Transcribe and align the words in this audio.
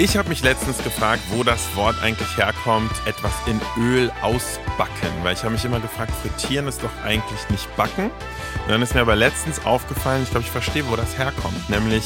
Ich 0.00 0.16
habe 0.16 0.28
mich 0.28 0.44
letztens 0.44 0.78
gefragt, 0.78 1.24
wo 1.30 1.42
das 1.42 1.74
Wort 1.74 2.00
eigentlich 2.00 2.36
herkommt, 2.36 2.92
etwas 3.04 3.32
in 3.46 3.60
Öl 3.76 4.12
ausbacken. 4.22 5.08
Weil 5.24 5.32
ich 5.34 5.42
habe 5.42 5.54
mich 5.54 5.64
immer 5.64 5.80
gefragt, 5.80 6.12
frittieren 6.22 6.68
ist 6.68 6.84
doch 6.84 7.04
eigentlich 7.04 7.50
nicht 7.50 7.76
backen. 7.76 8.04
Und 8.04 8.68
dann 8.68 8.80
ist 8.80 8.94
mir 8.94 9.00
aber 9.00 9.16
letztens 9.16 9.66
aufgefallen, 9.66 10.22
ich 10.22 10.30
glaube, 10.30 10.46
ich 10.46 10.52
verstehe, 10.52 10.88
wo 10.88 10.94
das 10.94 11.18
herkommt. 11.18 11.68
Nämlich, 11.68 12.04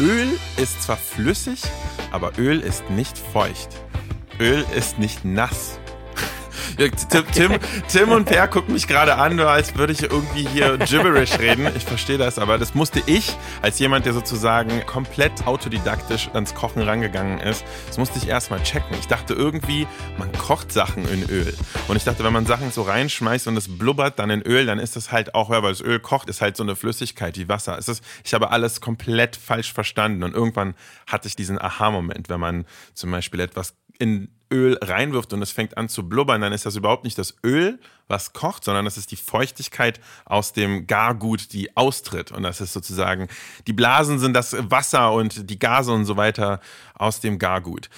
Öl 0.00 0.36
ist 0.56 0.82
zwar 0.82 0.96
flüssig, 0.96 1.62
aber 2.10 2.32
Öl 2.38 2.58
ist 2.58 2.90
nicht 2.90 3.16
feucht. 3.16 3.68
Öl 4.40 4.64
ist 4.74 4.98
nicht 4.98 5.24
nass. 5.24 5.78
Tim, 6.76 7.24
Tim, 7.32 7.52
Tim 7.88 8.10
und 8.10 8.24
Per 8.26 8.48
gucken 8.48 8.74
mich 8.74 8.86
gerade 8.86 9.16
an, 9.16 9.38
als 9.40 9.76
würde 9.76 9.92
ich 9.92 10.02
irgendwie 10.02 10.46
hier 10.48 10.78
gibberish 10.78 11.38
reden. 11.38 11.68
Ich 11.76 11.84
verstehe 11.84 12.18
das, 12.18 12.38
aber 12.38 12.58
das 12.58 12.74
musste 12.74 13.02
ich, 13.06 13.36
als 13.62 13.78
jemand, 13.78 14.06
der 14.06 14.12
sozusagen 14.12 14.84
komplett 14.86 15.46
autodidaktisch 15.46 16.28
ans 16.32 16.54
Kochen 16.54 16.82
rangegangen 16.82 17.38
ist, 17.40 17.64
das 17.86 17.98
musste 17.98 18.18
ich 18.18 18.28
erstmal 18.28 18.62
checken. 18.62 18.96
Ich 18.98 19.06
dachte 19.06 19.34
irgendwie, 19.34 19.86
man 20.18 20.30
kocht 20.32 20.72
Sachen 20.72 21.08
in 21.08 21.28
Öl. 21.30 21.54
Und 21.88 21.96
ich 21.96 22.04
dachte, 22.04 22.24
wenn 22.24 22.32
man 22.32 22.46
Sachen 22.46 22.70
so 22.70 22.82
reinschmeißt 22.82 23.46
und 23.46 23.56
es 23.56 23.78
blubbert 23.78 24.18
dann 24.18 24.30
in 24.30 24.42
Öl, 24.42 24.66
dann 24.66 24.78
ist 24.78 24.96
das 24.96 25.12
halt 25.12 25.34
auch, 25.34 25.50
ja, 25.50 25.62
weil 25.62 25.72
das 25.72 25.80
Öl 25.80 26.00
kocht, 26.00 26.28
ist 26.28 26.40
halt 26.40 26.56
so 26.56 26.62
eine 26.62 26.76
Flüssigkeit 26.76 27.38
wie 27.38 27.48
Wasser. 27.48 27.78
Es 27.78 27.88
ist, 27.88 28.02
ich 28.24 28.34
habe 28.34 28.50
alles 28.50 28.80
komplett 28.80 29.36
falsch 29.36 29.72
verstanden 29.72 30.22
und 30.22 30.34
irgendwann 30.34 30.74
hatte 31.06 31.28
ich 31.28 31.36
diesen 31.36 31.60
Aha-Moment, 31.60 32.28
wenn 32.28 32.40
man 32.40 32.66
zum 32.94 33.10
Beispiel 33.10 33.40
etwas 33.40 33.74
in 33.98 34.28
Öl 34.52 34.78
reinwirft 34.82 35.32
und 35.32 35.42
es 35.42 35.50
fängt 35.50 35.76
an 35.76 35.88
zu 35.88 36.08
blubbern, 36.08 36.40
dann 36.40 36.52
ist 36.52 36.66
das 36.66 36.76
überhaupt 36.76 37.04
nicht 37.04 37.18
das 37.18 37.36
Öl, 37.44 37.78
was 38.08 38.32
kocht, 38.32 38.64
sondern 38.64 38.84
das 38.84 38.96
ist 38.96 39.10
die 39.10 39.16
Feuchtigkeit 39.16 40.00
aus 40.24 40.52
dem 40.52 40.86
Gargut, 40.86 41.52
die 41.52 41.76
austritt. 41.76 42.32
Und 42.32 42.42
das 42.42 42.60
ist 42.60 42.72
sozusagen, 42.72 43.28
die 43.66 43.72
Blasen 43.72 44.18
sind 44.18 44.34
das 44.34 44.56
Wasser 44.70 45.12
und 45.12 45.50
die 45.50 45.58
Gase 45.58 45.92
und 45.92 46.04
so 46.04 46.16
weiter 46.16 46.60
aus 46.94 47.20
dem 47.20 47.38
Gargut. 47.38 47.88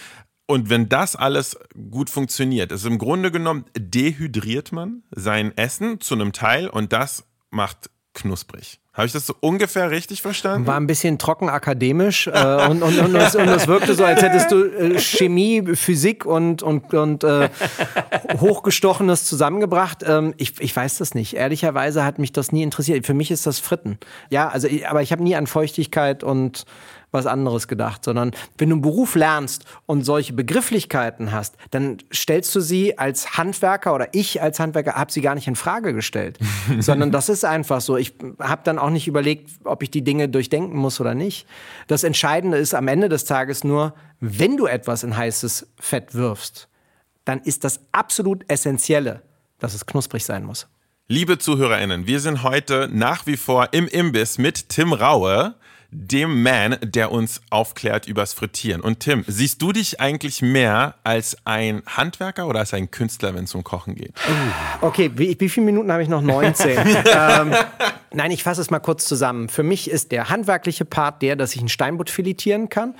Und 0.46 0.70
wenn 0.70 0.88
das 0.88 1.14
alles 1.14 1.58
gut 1.90 2.08
funktioniert, 2.08 2.72
ist 2.72 2.86
im 2.86 2.98
Grunde 2.98 3.30
genommen 3.30 3.66
dehydriert 3.76 4.72
man 4.72 5.02
sein 5.10 5.54
Essen 5.58 6.00
zu 6.00 6.14
einem 6.14 6.32
Teil 6.32 6.68
und 6.68 6.92
das 6.94 7.24
macht 7.50 7.90
knusprig. 8.14 8.80
Habe 8.98 9.06
ich 9.06 9.12
das 9.12 9.26
so 9.26 9.34
ungefähr 9.38 9.92
richtig 9.92 10.22
verstanden? 10.22 10.66
War 10.66 10.76
ein 10.76 10.88
bisschen 10.88 11.18
trocken 11.18 11.48
akademisch 11.48 12.26
äh, 12.26 12.68
und, 12.68 12.82
und, 12.82 12.98
und, 12.98 13.14
es, 13.14 13.36
und 13.36 13.46
es 13.46 13.68
wirkte 13.68 13.94
so, 13.94 14.04
als 14.04 14.22
hättest 14.22 14.50
du 14.50 14.64
äh, 14.64 14.98
Chemie, 14.98 15.62
Physik 15.76 16.26
und, 16.26 16.64
und, 16.64 16.92
und 16.92 17.22
äh, 17.22 17.48
Hochgestochenes 18.40 19.24
zusammengebracht. 19.24 20.02
Ähm, 20.04 20.34
ich, 20.36 20.60
ich 20.60 20.74
weiß 20.74 20.98
das 20.98 21.14
nicht. 21.14 21.34
Ehrlicherweise 21.36 22.04
hat 22.04 22.18
mich 22.18 22.32
das 22.32 22.50
nie 22.50 22.64
interessiert. 22.64 23.06
Für 23.06 23.14
mich 23.14 23.30
ist 23.30 23.46
das 23.46 23.60
Fritten. 23.60 23.98
Ja, 24.30 24.48
also, 24.48 24.66
aber 24.88 25.00
ich 25.00 25.12
habe 25.12 25.22
nie 25.22 25.36
an 25.36 25.46
Feuchtigkeit 25.46 26.24
und 26.24 26.64
was 27.10 27.26
anderes 27.26 27.68
gedacht, 27.68 28.04
sondern 28.04 28.32
wenn 28.58 28.68
du 28.68 28.76
einen 28.76 28.82
Beruf 28.82 29.14
lernst 29.14 29.64
und 29.86 30.04
solche 30.04 30.32
Begrifflichkeiten 30.32 31.32
hast, 31.32 31.56
dann 31.70 31.98
stellst 32.12 32.54
du 32.54 32.60
sie 32.60 32.98
als 32.98 33.38
Handwerker 33.38 33.94
oder 33.94 34.08
ich 34.12 34.42
als 34.42 34.60
Handwerker 34.60 34.94
habe 34.94 35.10
sie 35.10 35.20
gar 35.20 35.34
nicht 35.34 35.48
in 35.48 35.56
Frage 35.56 35.94
gestellt, 35.94 36.38
sondern 36.78 37.10
das 37.10 37.28
ist 37.28 37.44
einfach 37.44 37.80
so. 37.80 37.96
Ich 37.96 38.14
habe 38.40 38.62
dann 38.64 38.78
auch 38.78 38.90
nicht 38.90 39.08
überlegt, 39.08 39.50
ob 39.64 39.82
ich 39.82 39.90
die 39.90 40.02
Dinge 40.02 40.28
durchdenken 40.28 40.76
muss 40.76 41.00
oder 41.00 41.14
nicht. 41.14 41.46
Das 41.86 42.04
Entscheidende 42.04 42.58
ist 42.58 42.74
am 42.74 42.88
Ende 42.88 43.08
des 43.08 43.24
Tages 43.24 43.64
nur, 43.64 43.94
wenn 44.20 44.56
du 44.56 44.66
etwas 44.66 45.02
in 45.02 45.16
heißes 45.16 45.68
Fett 45.78 46.14
wirfst, 46.14 46.68
dann 47.24 47.40
ist 47.40 47.64
das 47.64 47.80
absolut 47.92 48.44
Essentielle, 48.48 49.22
dass 49.58 49.74
es 49.74 49.86
knusprig 49.86 50.24
sein 50.24 50.44
muss. 50.44 50.66
Liebe 51.10 51.38
ZuhörerInnen, 51.38 52.06
wir 52.06 52.20
sind 52.20 52.42
heute 52.42 52.88
nach 52.92 53.26
wie 53.26 53.38
vor 53.38 53.68
im 53.72 53.88
Imbiss 53.88 54.36
mit 54.36 54.68
Tim 54.68 54.92
Raue 54.92 55.54
dem 55.90 56.42
Man, 56.42 56.76
der 56.82 57.10
uns 57.12 57.40
aufklärt 57.48 58.06
übers 58.06 58.34
Frittieren. 58.34 58.82
Und 58.82 59.00
Tim, 59.00 59.24
siehst 59.26 59.62
du 59.62 59.72
dich 59.72 60.00
eigentlich 60.00 60.42
mehr 60.42 60.96
als 61.02 61.36
ein 61.44 61.82
Handwerker 61.86 62.46
oder 62.46 62.60
als 62.60 62.74
ein 62.74 62.90
Künstler, 62.90 63.34
wenn 63.34 63.44
es 63.44 63.54
um 63.54 63.64
Kochen 63.64 63.94
geht? 63.94 64.12
Okay, 64.82 65.10
wie, 65.14 65.38
wie 65.40 65.48
viele 65.48 65.64
Minuten 65.64 65.90
habe 65.90 66.02
ich 66.02 66.10
noch? 66.10 66.20
19. 66.20 66.76
ähm, 66.78 67.54
nein, 68.12 68.30
ich 68.30 68.42
fasse 68.42 68.60
es 68.60 68.70
mal 68.70 68.80
kurz 68.80 69.06
zusammen. 69.06 69.48
Für 69.48 69.62
mich 69.62 69.90
ist 69.90 70.12
der 70.12 70.28
handwerkliche 70.28 70.84
Part 70.84 71.22
der, 71.22 71.36
dass 71.36 71.54
ich 71.54 71.60
einen 71.60 71.70
Steinbutt 71.70 72.10
filetieren 72.10 72.68
kann, 72.68 72.94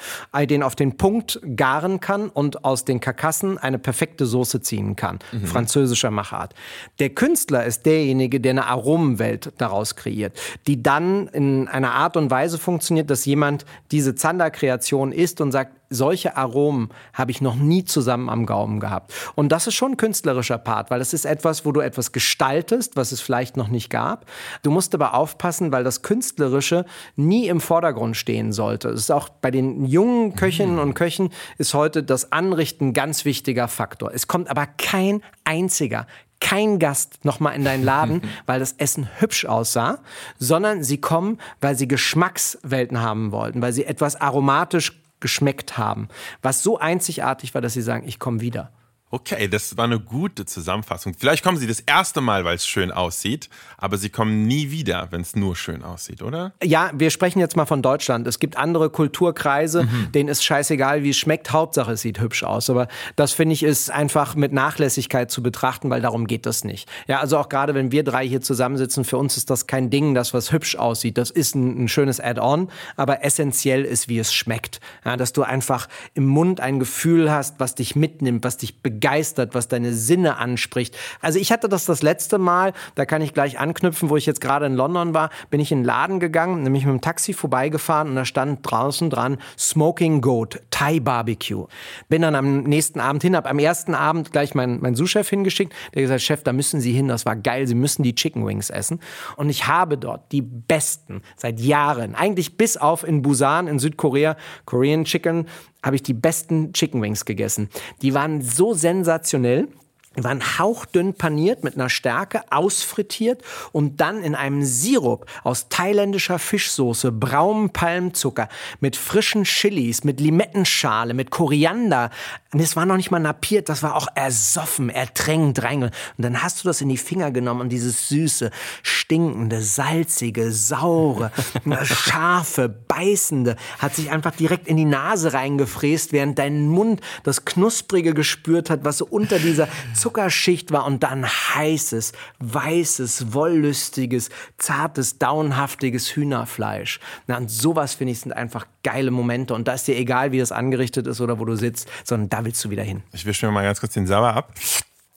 den 0.48 0.62
auf 0.62 0.74
den 0.74 0.96
Punkt 0.96 1.40
garen 1.56 2.00
kann 2.00 2.30
und 2.30 2.64
aus 2.64 2.86
den 2.86 3.00
Karkassen 3.00 3.58
eine 3.58 3.78
perfekte 3.78 4.24
Soße 4.24 4.62
ziehen 4.62 4.96
kann. 4.96 5.18
Mhm. 5.32 5.46
Französischer 5.46 6.10
Machart. 6.10 6.54
Der 7.00 7.10
Künstler 7.10 7.66
ist 7.66 7.84
derjenige, 7.84 8.40
der 8.40 8.52
eine 8.52 8.66
Aromenwelt 8.66 9.52
daraus 9.58 9.94
kreiert, 9.94 10.38
die 10.66 10.82
dann 10.82 11.28
in 11.28 11.68
einer 11.68 11.92
Art 11.92 12.16
und 12.16 12.30
Weise 12.30 12.56
funktioniert, 12.56 12.77
funktioniert, 12.78 13.10
dass 13.10 13.24
jemand 13.24 13.66
diese 13.90 14.14
Zander-Kreation 14.14 15.10
isst 15.10 15.40
und 15.40 15.50
sagt, 15.50 15.72
solche 15.90 16.36
Aromen 16.36 16.90
habe 17.12 17.32
ich 17.32 17.40
noch 17.40 17.56
nie 17.56 17.84
zusammen 17.84 18.28
am 18.28 18.46
Gaumen 18.46 18.78
gehabt. 18.78 19.12
Und 19.34 19.50
das 19.50 19.66
ist 19.66 19.74
schon 19.74 19.92
ein 19.92 19.96
künstlerischer 19.96 20.58
Part, 20.58 20.90
weil 20.90 21.00
es 21.00 21.12
ist 21.12 21.24
etwas, 21.24 21.64
wo 21.64 21.72
du 21.72 21.80
etwas 21.80 22.12
gestaltest, 22.12 22.94
was 22.94 23.10
es 23.10 23.20
vielleicht 23.20 23.56
noch 23.56 23.68
nicht 23.68 23.90
gab. 23.90 24.26
Du 24.62 24.70
musst 24.70 24.94
aber 24.94 25.14
aufpassen, 25.14 25.72
weil 25.72 25.82
das 25.82 26.02
Künstlerische 26.02 26.84
nie 27.16 27.48
im 27.48 27.60
Vordergrund 27.60 28.16
stehen 28.16 28.52
sollte. 28.52 28.90
Es 28.90 29.00
ist 29.00 29.10
auch 29.10 29.28
bei 29.28 29.50
den 29.50 29.84
jungen 29.84 30.36
Köchinnen 30.36 30.78
und 30.78 30.94
Köchen 30.94 31.30
ist 31.56 31.74
heute 31.74 32.04
das 32.04 32.30
Anrichten 32.30 32.88
ein 32.88 32.92
ganz 32.92 33.24
wichtiger 33.24 33.66
Faktor. 33.66 34.12
Es 34.14 34.28
kommt 34.28 34.50
aber 34.50 34.66
kein 34.66 35.22
einziger, 35.44 36.06
kein 36.40 36.78
Gast 36.78 37.24
nochmal 37.24 37.54
in 37.54 37.64
deinen 37.64 37.84
Laden, 37.84 38.22
weil 38.46 38.60
das 38.60 38.72
Essen 38.72 39.08
hübsch 39.18 39.44
aussah, 39.44 39.98
sondern 40.38 40.84
sie 40.84 40.98
kommen, 40.98 41.38
weil 41.60 41.76
sie 41.76 41.88
Geschmackswelten 41.88 43.00
haben 43.00 43.32
wollten, 43.32 43.62
weil 43.62 43.72
sie 43.72 43.84
etwas 43.84 44.16
aromatisch 44.16 45.00
geschmeckt 45.20 45.78
haben, 45.78 46.08
was 46.42 46.62
so 46.62 46.78
einzigartig 46.78 47.54
war, 47.54 47.60
dass 47.60 47.74
sie 47.74 47.82
sagen, 47.82 48.06
ich 48.06 48.18
komme 48.18 48.40
wieder. 48.40 48.70
Okay, 49.10 49.48
das 49.48 49.74
war 49.78 49.84
eine 49.84 49.98
gute 49.98 50.44
Zusammenfassung. 50.44 51.14
Vielleicht 51.18 51.42
kommen 51.42 51.56
Sie 51.56 51.66
das 51.66 51.80
erste 51.80 52.20
Mal, 52.20 52.44
weil 52.44 52.56
es 52.56 52.66
schön 52.66 52.90
aussieht, 52.90 53.48
aber 53.78 53.96
Sie 53.96 54.10
kommen 54.10 54.46
nie 54.46 54.70
wieder, 54.70 55.08
wenn 55.10 55.22
es 55.22 55.34
nur 55.34 55.56
schön 55.56 55.82
aussieht, 55.82 56.22
oder? 56.22 56.52
Ja, 56.62 56.90
wir 56.92 57.08
sprechen 57.08 57.38
jetzt 57.38 57.56
mal 57.56 57.64
von 57.64 57.80
Deutschland. 57.80 58.26
Es 58.26 58.38
gibt 58.38 58.58
andere 58.58 58.90
Kulturkreise, 58.90 59.84
mhm. 59.84 60.12
denen 60.12 60.28
ist 60.28 60.44
scheißegal, 60.44 61.04
wie 61.04 61.10
es 61.10 61.16
schmeckt. 61.16 61.52
Hauptsache, 61.52 61.92
es 61.92 62.02
sieht 62.02 62.20
hübsch 62.20 62.44
aus. 62.44 62.68
Aber 62.68 62.86
das 63.16 63.32
finde 63.32 63.54
ich 63.54 63.62
ist 63.62 63.90
einfach 63.90 64.34
mit 64.34 64.52
Nachlässigkeit 64.52 65.30
zu 65.30 65.42
betrachten, 65.42 65.88
weil 65.88 66.02
darum 66.02 66.26
geht 66.26 66.44
das 66.44 66.64
nicht. 66.64 66.86
Ja, 67.06 67.20
also 67.20 67.38
auch 67.38 67.48
gerade 67.48 67.74
wenn 67.74 67.90
wir 67.90 68.04
drei 68.04 68.28
hier 68.28 68.42
zusammensitzen, 68.42 69.04
für 69.06 69.16
uns 69.16 69.38
ist 69.38 69.48
das 69.48 69.66
kein 69.66 69.88
Ding, 69.88 70.14
das 70.14 70.34
was 70.34 70.52
hübsch 70.52 70.76
aussieht. 70.76 71.16
Das 71.16 71.30
ist 71.30 71.54
ein, 71.54 71.84
ein 71.84 71.88
schönes 71.88 72.20
Add-on, 72.20 72.68
aber 72.96 73.24
essentiell 73.24 73.86
ist, 73.86 74.08
wie 74.10 74.18
es 74.18 74.34
schmeckt. 74.34 74.80
Ja, 75.06 75.16
dass 75.16 75.32
du 75.32 75.44
einfach 75.44 75.88
im 76.12 76.26
Mund 76.26 76.60
ein 76.60 76.78
Gefühl 76.78 77.32
hast, 77.32 77.58
was 77.58 77.74
dich 77.74 77.96
mitnimmt, 77.96 78.44
was 78.44 78.58
dich 78.58 78.82
begeistert 78.82 78.97
begeistert, 78.98 79.54
was 79.54 79.68
deine 79.68 79.92
Sinne 79.94 80.38
anspricht. 80.38 80.96
Also 81.20 81.38
ich 81.38 81.52
hatte 81.52 81.68
das 81.68 81.84
das 81.84 82.02
letzte 82.02 82.38
Mal, 82.38 82.72
da 82.96 83.06
kann 83.06 83.22
ich 83.22 83.32
gleich 83.32 83.58
anknüpfen, 83.58 84.10
wo 84.10 84.16
ich 84.16 84.26
jetzt 84.26 84.40
gerade 84.40 84.66
in 84.66 84.74
London 84.74 85.14
war, 85.14 85.30
bin 85.50 85.60
ich 85.60 85.70
in 85.70 85.78
den 85.78 85.84
Laden 85.84 86.18
gegangen, 86.18 86.64
nämlich 86.64 86.84
mit 86.84 86.92
dem 86.92 87.00
Taxi 87.00 87.32
vorbeigefahren 87.32 88.08
und 88.08 88.16
da 88.16 88.24
stand 88.24 88.68
draußen 88.68 89.08
dran 89.08 89.38
Smoking 89.56 90.20
Goat, 90.20 90.60
Thai 90.70 90.98
Barbecue. 90.98 91.66
Bin 92.08 92.22
dann 92.22 92.34
am 92.34 92.64
nächsten 92.64 92.98
Abend 92.98 93.22
hin, 93.22 93.36
habe 93.36 93.48
am 93.48 93.60
ersten 93.60 93.94
Abend 93.94 94.32
gleich 94.32 94.54
meinen 94.54 94.80
mein 94.80 94.96
Sous-Chef 94.96 95.28
hingeschickt, 95.28 95.72
der 95.94 96.02
gesagt, 96.02 96.22
Chef, 96.22 96.42
da 96.42 96.52
müssen 96.52 96.80
Sie 96.80 96.92
hin, 96.92 97.06
das 97.06 97.24
war 97.24 97.36
geil, 97.36 97.68
Sie 97.68 97.76
müssen 97.76 98.02
die 98.02 98.16
Chicken 98.16 98.44
Wings 98.46 98.68
essen. 98.68 98.98
Und 99.36 99.48
ich 99.48 99.68
habe 99.68 99.96
dort 99.96 100.32
die 100.32 100.42
besten 100.42 101.22
seit 101.36 101.60
Jahren, 101.60 102.16
eigentlich 102.16 102.56
bis 102.56 102.76
auf 102.76 103.04
in 103.04 103.22
Busan 103.22 103.68
in 103.68 103.78
Südkorea, 103.78 104.36
Korean 104.64 105.04
Chicken, 105.04 105.46
habe 105.82 105.96
ich 105.96 106.02
die 106.02 106.14
besten 106.14 106.72
Chicken 106.72 107.02
Wings 107.02 107.24
gegessen. 107.24 107.68
Die 108.02 108.14
waren 108.14 108.42
so 108.42 108.74
sensationell. 108.74 109.68
Die 110.18 110.24
waren 110.24 110.58
hauchdünn 110.58 111.14
paniert 111.14 111.62
mit 111.62 111.76
einer 111.76 111.88
Stärke, 111.88 112.42
ausfrittiert 112.50 113.40
und 113.70 114.00
dann 114.00 114.24
in 114.24 114.34
einem 114.34 114.64
Sirup 114.64 115.26
aus 115.44 115.68
thailändischer 115.68 116.40
Fischsoße, 116.40 117.12
braunem 117.12 117.70
Palmzucker, 117.70 118.48
mit 118.80 118.96
frischen 118.96 119.44
Chilis, 119.44 120.02
mit 120.02 120.18
Limettenschale, 120.18 121.14
mit 121.14 121.30
Koriander. 121.30 122.10
Und 122.52 122.60
das 122.60 122.74
war 122.74 122.84
noch 122.84 122.96
nicht 122.96 123.12
mal 123.12 123.20
napiert, 123.20 123.68
das 123.68 123.84
war 123.84 123.94
auch 123.94 124.08
ersoffen, 124.16 124.90
ertränkt 124.90 125.62
rein. 125.62 125.84
Und 125.84 125.92
dann 126.16 126.42
hast 126.42 126.64
du 126.64 126.68
das 126.68 126.80
in 126.80 126.88
die 126.88 126.96
Finger 126.96 127.30
genommen 127.30 127.60
und 127.60 127.68
dieses 127.68 128.08
süße, 128.08 128.50
stinkende, 128.82 129.62
salzige, 129.62 130.50
saure, 130.50 131.30
scharfe, 131.84 132.68
beißende 132.68 133.54
hat 133.78 133.94
sich 133.94 134.10
einfach 134.10 134.34
direkt 134.34 134.66
in 134.66 134.76
die 134.76 134.84
Nase 134.84 135.32
reingefräst, 135.32 136.12
während 136.12 136.40
dein 136.40 136.66
Mund 136.66 137.02
das 137.22 137.44
Knusprige 137.44 138.14
gespürt 138.14 138.68
hat, 138.68 138.84
was 138.84 138.98
so 138.98 139.06
unter 139.06 139.38
dieser 139.38 139.68
Zuckerschicht 140.08 140.72
war 140.72 140.86
und 140.86 141.02
dann 141.02 141.26
heißes, 141.26 142.12
weißes, 142.38 143.34
wollüstiges, 143.34 144.30
zartes, 144.56 145.18
daunhaftiges 145.18 146.16
Hühnerfleisch. 146.16 146.98
Na, 147.26 147.36
und 147.36 147.50
sowas 147.50 147.92
finde 147.92 148.12
ich 148.12 148.20
sind 148.20 148.32
einfach 148.32 148.66
geile 148.82 149.10
Momente 149.10 149.52
und 149.52 149.68
da 149.68 149.74
ist 149.74 149.86
dir 149.86 149.98
egal, 149.98 150.32
wie 150.32 150.38
das 150.38 150.50
angerichtet 150.50 151.06
ist 151.06 151.20
oder 151.20 151.38
wo 151.38 151.44
du 151.44 151.56
sitzt, 151.56 151.90
sondern 152.04 152.30
da 152.30 152.44
willst 152.46 152.64
du 152.64 152.70
wieder 152.70 152.84
hin. 152.84 153.02
Ich 153.12 153.26
wische 153.26 153.44
mir 153.44 153.52
mal 153.52 153.64
ganz 153.64 153.80
kurz 153.80 153.92
den 153.92 154.06
Sauer 154.06 154.32
ab. 154.32 154.54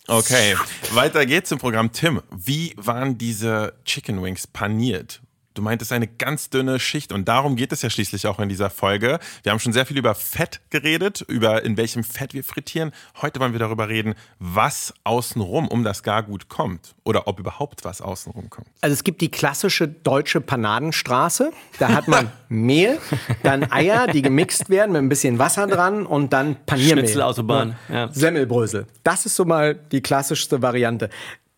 Okay, 0.07 0.57
weiter 0.91 1.25
geht's 1.25 1.53
im 1.53 1.57
Programm. 1.57 1.93
Tim, 1.93 2.21
wie 2.35 2.73
waren 2.75 3.17
diese 3.17 3.75
Chicken 3.85 4.21
Wings 4.21 4.45
paniert? 4.45 5.21
Du 5.53 5.61
meintest 5.61 5.91
eine 5.91 6.07
ganz 6.07 6.49
dünne 6.49 6.79
Schicht 6.79 7.11
und 7.11 7.27
darum 7.27 7.57
geht 7.57 7.73
es 7.73 7.81
ja 7.81 7.89
schließlich 7.89 8.25
auch 8.25 8.39
in 8.39 8.47
dieser 8.47 8.69
Folge. 8.69 9.19
Wir 9.43 9.51
haben 9.51 9.59
schon 9.59 9.73
sehr 9.73 9.85
viel 9.85 9.97
über 9.97 10.15
Fett 10.15 10.61
geredet, 10.69 11.25
über 11.27 11.63
in 11.65 11.75
welchem 11.75 12.05
Fett 12.05 12.33
wir 12.33 12.45
frittieren. 12.45 12.91
Heute 13.21 13.41
wollen 13.41 13.51
wir 13.51 13.59
darüber 13.59 13.89
reden, 13.89 14.15
was 14.39 14.93
außenrum 15.03 15.67
um 15.67 15.83
das 15.83 16.03
Gargut 16.03 16.47
kommt 16.47 16.95
oder 17.03 17.27
ob 17.27 17.37
überhaupt 17.39 17.83
was 17.83 18.01
außenrum 18.01 18.49
kommt. 18.49 18.67
Also 18.79 18.93
es 18.93 19.03
gibt 19.03 19.19
die 19.19 19.29
klassische 19.29 19.89
deutsche 19.89 20.39
Panadenstraße. 20.39 21.51
Da 21.79 21.89
hat 21.89 22.07
man 22.07 22.31
Mehl, 22.49 22.99
dann 23.43 23.69
Eier, 23.71 24.07
die 24.07 24.21
gemixt 24.21 24.69
werden 24.69 24.93
mit 24.93 25.01
ein 25.01 25.09
bisschen 25.09 25.37
Wasser 25.37 25.67
dran 25.67 26.05
und 26.05 26.31
dann 26.31 26.55
Paniermehl. 26.65 26.99
Schnitzelautobahn. 26.99 27.75
Ja. 27.89 28.07
Semmelbrösel. 28.13 28.87
Das 29.03 29.25
ist 29.25 29.35
so 29.35 29.43
mal 29.43 29.75
die 29.75 30.01
klassischste 30.01 30.61
Variante. 30.61 31.09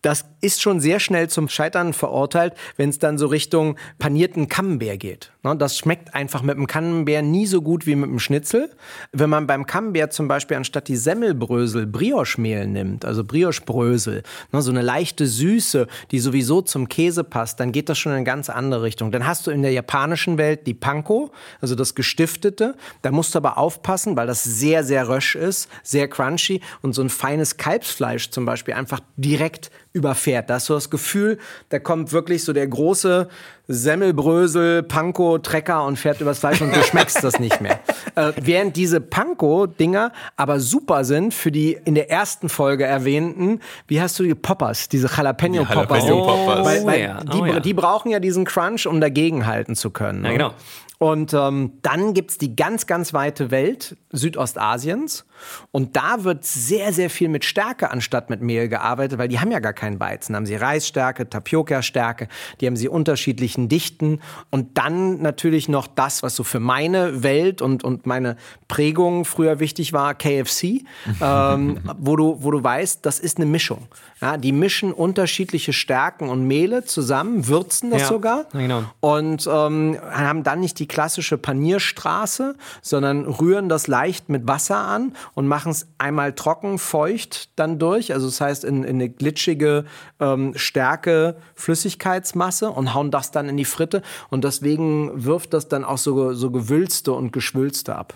Das 0.04 0.26
ist 0.42 0.60
schon 0.60 0.80
sehr 0.80 1.00
schnell 1.00 1.30
zum 1.30 1.48
Scheitern 1.48 1.94
verurteilt, 1.94 2.52
wenn 2.76 2.90
es 2.90 2.98
dann 2.98 3.16
so 3.16 3.26
Richtung 3.26 3.78
panierten 3.98 4.50
Camembert 4.50 5.00
geht. 5.00 5.32
Ne, 5.42 5.56
Das 5.56 5.78
schmeckt 5.78 6.14
einfach 6.14 6.42
mit 6.42 6.58
dem 6.58 6.66
Camembert 6.66 7.24
nie 7.24 7.46
so 7.46 7.62
gut 7.62 7.86
wie 7.86 7.96
mit 7.96 8.10
dem 8.10 8.18
Schnitzel. 8.18 8.70
Wenn 9.12 9.30
man 9.30 9.46
beim 9.46 9.64
Camembert 9.64 10.12
zum 10.12 10.28
Beispiel 10.28 10.58
anstatt 10.58 10.88
die 10.88 10.96
Semmelbrösel 10.96 11.86
Brioche-Mehl 11.86 12.66
nimmt, 12.66 13.06
also 13.06 13.24
Brioche-Brösel, 13.24 14.24
ne, 14.52 14.60
so 14.60 14.70
eine 14.70 14.82
leichte 14.82 15.26
Süße, 15.26 15.86
die 16.10 16.18
sowieso 16.18 16.60
zum 16.60 16.88
Käse 16.88 17.24
passt, 17.24 17.58
dann 17.58 17.72
geht 17.72 17.88
das 17.88 17.96
schon 17.96 18.12
in 18.12 18.16
eine 18.16 18.26
ganz 18.26 18.50
andere 18.50 18.82
Richtung. 18.82 19.10
Dann 19.10 19.26
hast 19.26 19.46
du 19.46 19.52
in 19.52 19.62
der 19.62 19.72
japanischen 19.72 20.36
Welt 20.36 20.66
die 20.66 20.74
Panko, 20.74 21.30
also 21.62 21.74
das 21.76 21.94
Gestiftete. 21.94 22.74
Da 23.00 23.10
musst 23.10 23.34
du 23.34 23.38
aber 23.38 23.56
aufpassen, 23.56 24.18
weil 24.18 24.26
das 24.26 24.44
sehr, 24.44 24.84
sehr 24.84 25.08
rösch 25.08 25.34
ist, 25.34 25.70
sehr 25.82 26.08
crunchy 26.08 26.60
und 26.82 26.92
so 26.92 27.00
ein 27.00 27.08
feines 27.08 27.56
Kalbsfleisch 27.56 28.28
zum 28.28 28.44
Beispiel 28.44 28.74
einfach 28.74 29.00
direkt 29.16 29.70
überfährt. 29.94 30.50
Da 30.50 30.54
hast 30.54 30.68
du 30.68 30.74
das 30.74 30.90
Gefühl, 30.90 31.38
da 31.70 31.78
kommt 31.78 32.12
wirklich 32.12 32.44
so 32.44 32.52
der 32.52 32.66
große 32.66 33.28
Semmelbrösel, 33.68 34.82
Panko, 34.82 35.38
Trecker 35.38 35.84
und 35.84 35.98
fährt 35.98 36.20
übers 36.20 36.40
Fleisch 36.40 36.60
und 36.60 36.74
du 36.74 36.82
schmeckst 36.82 37.22
das 37.22 37.38
nicht 37.38 37.60
mehr. 37.60 37.78
Äh, 38.16 38.32
während 38.40 38.76
diese 38.76 39.00
Panko-Dinger 39.00 40.12
aber 40.36 40.58
super 40.58 41.04
sind 41.04 41.32
für 41.32 41.52
die 41.52 41.78
in 41.84 41.94
der 41.94 42.10
ersten 42.10 42.48
Folge 42.48 42.84
erwähnten, 42.84 43.60
wie 43.86 44.00
hast 44.02 44.18
du 44.18 44.24
die 44.24 44.34
Poppers, 44.34 44.88
diese 44.88 45.06
Jalapeno-Poppers? 45.06 46.02
Die 46.02 46.08
Jalapeno-Poppers. 46.08 46.64
weil, 46.66 46.86
weil 46.86 47.00
ja, 47.00 47.20
die, 47.22 47.38
oh 47.38 47.46
ja. 47.46 47.60
die 47.60 47.72
brauchen 47.72 48.10
ja 48.10 48.18
diesen 48.18 48.44
Crunch, 48.44 48.86
um 48.86 49.00
dagegenhalten 49.00 49.76
zu 49.76 49.90
können. 49.90 50.24
Ja, 50.24 50.30
ne? 50.30 50.36
genau. 50.36 50.54
Und 50.98 51.34
ähm, 51.34 51.74
dann 51.82 52.14
gibt's 52.14 52.38
die 52.38 52.56
ganz, 52.56 52.86
ganz 52.86 53.12
weite 53.12 53.50
Welt 53.50 53.96
Südostasiens. 54.10 55.24
Und 55.70 55.96
da 55.96 56.24
wird 56.24 56.44
sehr, 56.44 56.92
sehr 56.92 57.10
viel 57.10 57.28
mit 57.28 57.44
Stärke 57.44 57.90
anstatt 57.90 58.30
mit 58.30 58.40
Mehl 58.40 58.68
gearbeitet, 58.68 59.18
weil 59.18 59.28
die 59.28 59.40
haben 59.40 59.50
ja 59.50 59.60
gar 59.60 59.72
keinen 59.72 60.00
Weizen. 60.00 60.32
Da 60.32 60.38
haben 60.38 60.46
sie 60.46 60.56
Reisstärke, 60.56 61.28
Tapioca-Stärke, 61.28 62.28
die 62.60 62.66
haben 62.66 62.76
sie 62.76 62.88
unterschiedlichen 62.88 63.68
Dichten. 63.68 64.20
Und 64.50 64.78
dann 64.78 65.20
natürlich 65.22 65.68
noch 65.68 65.86
das, 65.86 66.22
was 66.22 66.36
so 66.36 66.44
für 66.44 66.60
meine 66.60 67.22
Welt 67.22 67.62
und, 67.62 67.84
und 67.84 68.06
meine 68.06 68.36
Prägung 68.68 69.24
früher 69.24 69.60
wichtig 69.60 69.92
war, 69.92 70.14
KFC, 70.14 70.84
ähm, 71.20 71.80
wo, 71.98 72.16
du, 72.16 72.38
wo 72.40 72.50
du 72.50 72.62
weißt, 72.62 73.04
das 73.04 73.20
ist 73.20 73.38
eine 73.38 73.46
Mischung. 73.46 73.88
Ja, 74.20 74.36
die 74.36 74.52
mischen 74.52 74.92
unterschiedliche 74.92 75.72
Stärken 75.72 76.28
und 76.28 76.46
Mehle 76.46 76.84
zusammen, 76.84 77.46
würzen 77.46 77.90
das 77.90 78.02
Ja, 78.02 78.08
sogar 78.08 78.44
genau. 78.52 78.84
und 79.00 79.46
ähm, 79.46 79.98
haben 80.10 80.42
dann 80.42 80.60
nicht 80.60 80.78
die 80.78 80.88
klassische 80.88 81.36
Panierstraße, 81.36 82.56
sondern 82.80 83.26
rühren 83.26 83.68
das 83.68 83.86
leicht 83.86 84.28
mit 84.28 84.46
Wasser 84.46 84.78
an 84.78 85.14
und 85.34 85.46
machen 85.46 85.72
es 85.72 85.88
einmal 85.98 86.32
trocken, 86.34 86.78
feucht 86.78 87.50
dann 87.58 87.78
durch. 87.78 88.12
Also 88.12 88.26
das 88.26 88.40
heißt 88.40 88.64
in, 88.64 88.84
in 88.84 88.96
eine 88.96 89.08
glitschige 89.08 89.84
ähm, 90.20 90.52
Stärke 90.56 91.36
Flüssigkeitsmasse 91.54 92.70
und 92.70 92.94
hauen 92.94 93.10
das 93.10 93.30
dann 93.30 93.48
in 93.48 93.56
die 93.56 93.64
Fritte. 93.64 94.02
Und 94.30 94.44
deswegen 94.44 95.24
wirft 95.24 95.54
das 95.54 95.68
dann 95.68 95.84
auch 95.84 95.98
so, 95.98 96.34
so 96.34 96.50
Gewülste 96.50 97.12
und 97.12 97.32
Geschwülste 97.32 97.94
ab. 97.96 98.14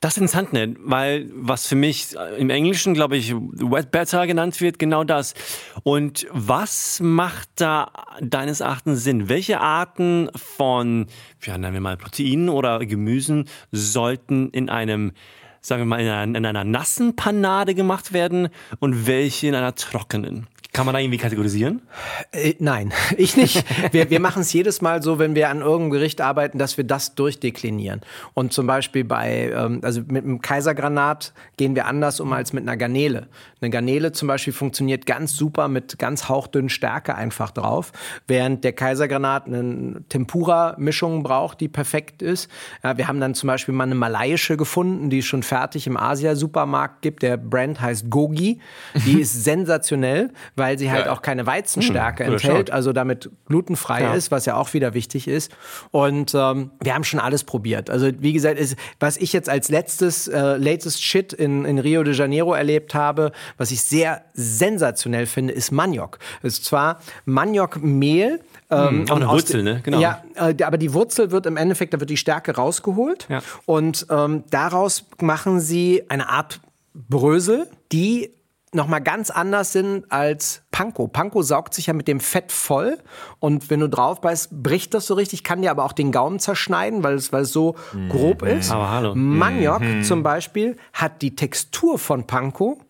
Das 0.00 0.14
ist 0.14 0.18
interessant, 0.18 0.52
ne? 0.52 0.74
weil 0.78 1.30
was 1.34 1.66
für 1.66 1.74
mich 1.74 2.16
im 2.38 2.50
Englischen, 2.50 2.94
glaube 2.94 3.16
ich, 3.16 3.34
Wet 3.34 3.90
Batter 3.90 4.26
genannt 4.26 4.60
wird, 4.60 4.78
genau 4.78 5.04
das. 5.04 5.34
Und 5.82 6.26
was 6.30 7.00
macht 7.00 7.48
da 7.56 7.90
deines 8.20 8.60
Erachtens 8.60 9.04
Sinn? 9.04 9.28
Welche 9.28 9.60
Arten 9.60 10.30
von, 10.34 11.06
ja, 11.42 11.58
nennen 11.58 11.74
wir 11.74 11.80
mal 11.80 11.96
Proteinen 11.96 12.48
oder 12.48 12.84
Gemüsen 12.86 13.46
sollten 13.72 14.50
in 14.50 14.70
einem, 14.70 15.12
sagen 15.60 15.82
wir 15.82 15.86
mal, 15.86 16.00
in 16.00 16.08
einer, 16.08 16.38
in 16.38 16.46
einer 16.46 16.64
nassen 16.64 17.16
Panade 17.16 17.74
gemacht 17.74 18.12
werden 18.12 18.48
und 18.78 19.06
welche 19.06 19.48
in 19.48 19.54
einer 19.54 19.74
trockenen? 19.74 20.46
Kann 20.72 20.86
man 20.86 20.92
da 20.94 21.00
irgendwie 21.00 21.18
kategorisieren? 21.18 21.82
Äh, 22.30 22.54
nein, 22.60 22.92
ich 23.16 23.36
nicht. 23.36 23.64
Wir, 23.92 24.08
wir 24.08 24.20
machen 24.20 24.42
es 24.42 24.52
jedes 24.52 24.80
Mal 24.80 25.02
so, 25.02 25.18
wenn 25.18 25.34
wir 25.34 25.48
an 25.48 25.60
irgendeinem 25.60 25.90
Gericht 25.90 26.20
arbeiten, 26.20 26.58
dass 26.58 26.76
wir 26.76 26.84
das 26.84 27.16
durchdeklinieren. 27.16 28.02
Und 28.34 28.52
zum 28.52 28.68
Beispiel 28.68 29.02
bei, 29.04 29.52
ähm, 29.52 29.80
also 29.82 30.02
mit 30.06 30.24
einem 30.24 30.40
Kaisergranat 30.40 31.32
gehen 31.56 31.74
wir 31.74 31.86
anders 31.86 32.20
um 32.20 32.32
als 32.32 32.52
mit 32.52 32.62
einer 32.62 32.76
Garnele. 32.76 33.26
Eine 33.60 33.70
Garnele 33.70 34.12
zum 34.12 34.28
Beispiel 34.28 34.52
funktioniert 34.52 35.06
ganz 35.06 35.36
super 35.36 35.66
mit 35.66 35.98
ganz 35.98 36.28
hauchdünnen 36.28 36.70
Stärke 36.70 37.16
einfach 37.16 37.50
drauf, 37.50 37.92
während 38.28 38.62
der 38.62 38.72
Kaisergranat 38.72 39.46
eine 39.46 40.04
Tempura-Mischung 40.08 41.24
braucht, 41.24 41.60
die 41.60 41.68
perfekt 41.68 42.22
ist. 42.22 42.48
Ja, 42.84 42.96
wir 42.96 43.08
haben 43.08 43.20
dann 43.20 43.34
zum 43.34 43.48
Beispiel 43.48 43.74
mal 43.74 43.84
eine 43.84 43.96
malaiische 43.96 44.56
gefunden, 44.56 45.10
die 45.10 45.18
es 45.18 45.26
schon 45.26 45.42
fertig 45.42 45.88
im 45.88 45.96
Asia-Supermarkt 45.96 47.02
gibt. 47.02 47.22
Der 47.22 47.36
Brand 47.36 47.80
heißt 47.80 48.08
Gogi. 48.08 48.60
Die 48.94 49.20
ist 49.20 49.44
sensationell, 49.44 50.30
weil 50.56 50.78
sie 50.78 50.90
halt 50.90 51.04
Geil. 51.04 51.12
auch 51.12 51.22
keine 51.22 51.46
Weizenstärke 51.46 52.24
Guter 52.24 52.34
enthält, 52.34 52.70
also 52.70 52.92
damit 52.92 53.30
glutenfrei 53.46 54.02
Ja. 54.02 54.14
ist, 54.14 54.30
was 54.30 54.46
ja 54.46 54.56
auch 54.56 54.72
wieder 54.74 54.94
wichtig 54.94 55.28
ist. 55.28 55.52
Und 55.90 56.34
ähm, 56.34 56.70
wir 56.82 56.94
haben 56.94 57.04
schon 57.04 57.20
alles 57.20 57.44
probiert. 57.44 57.90
Also 57.90 58.10
wie 58.18 58.32
gesagt, 58.32 58.58
ist, 58.58 58.76
was 58.98 59.16
ich 59.16 59.32
jetzt 59.32 59.48
als 59.48 59.68
letztes, 59.68 60.28
äh, 60.28 60.56
latest 60.56 61.02
Shit 61.02 61.32
in, 61.32 61.64
in 61.64 61.78
Rio 61.78 62.02
de 62.02 62.14
Janeiro 62.14 62.54
erlebt 62.54 62.94
habe, 62.94 63.32
was 63.56 63.70
ich 63.70 63.82
sehr 63.82 64.22
sensationell 64.34 65.26
finde, 65.26 65.52
ist 65.54 65.70
Maniok. 65.72 66.18
Ist 66.42 66.64
zwar 66.64 67.00
Maniokmehl. 67.24 68.40
Ähm, 68.70 69.06
auch 69.10 69.16
eine 69.16 69.28
Wurzel, 69.28 69.62
ne? 69.62 69.80
Genau. 69.82 70.00
Ja, 70.00 70.22
äh, 70.36 70.54
aber 70.62 70.78
die 70.78 70.92
Wurzel 70.94 71.30
wird 71.30 71.46
im 71.46 71.56
Endeffekt, 71.56 71.92
da 71.94 72.00
wird 72.00 72.10
die 72.10 72.16
Stärke 72.16 72.54
rausgeholt. 72.54 73.26
Ja. 73.28 73.40
Und 73.66 74.06
ähm, 74.10 74.44
daraus 74.50 75.04
machen 75.20 75.60
sie 75.60 76.04
eine 76.08 76.28
Art 76.28 76.60
Brösel, 76.94 77.68
die 77.92 78.30
nochmal 78.72 79.00
ganz 79.00 79.30
anders 79.30 79.72
sind 79.72 80.10
als 80.10 80.62
Panko. 80.70 81.08
Panko 81.08 81.42
saugt 81.42 81.74
sich 81.74 81.86
ja 81.86 81.92
mit 81.92 82.08
dem 82.08 82.20
Fett 82.20 82.52
voll 82.52 82.98
und 83.38 83.68
wenn 83.70 83.80
du 83.80 83.88
drauf 83.88 84.20
beißt, 84.20 84.62
bricht 84.62 84.94
das 84.94 85.06
so 85.06 85.14
richtig, 85.14 85.44
kann 85.44 85.62
dir 85.62 85.70
aber 85.70 85.84
auch 85.84 85.92
den 85.92 86.12
Gaumen 86.12 86.38
zerschneiden, 86.38 87.02
weil 87.02 87.14
es, 87.14 87.32
weil 87.32 87.42
es 87.42 87.52
so 87.52 87.74
grob 88.08 88.42
ist. 88.42 88.70
Aber 88.70 88.90
hallo. 88.90 89.14
Maniok 89.14 89.82
zum 90.02 90.22
Beispiel 90.22 90.76
hat 90.92 91.22
die 91.22 91.34
Textur 91.34 91.98
von 91.98 92.26
Panko, 92.26 92.80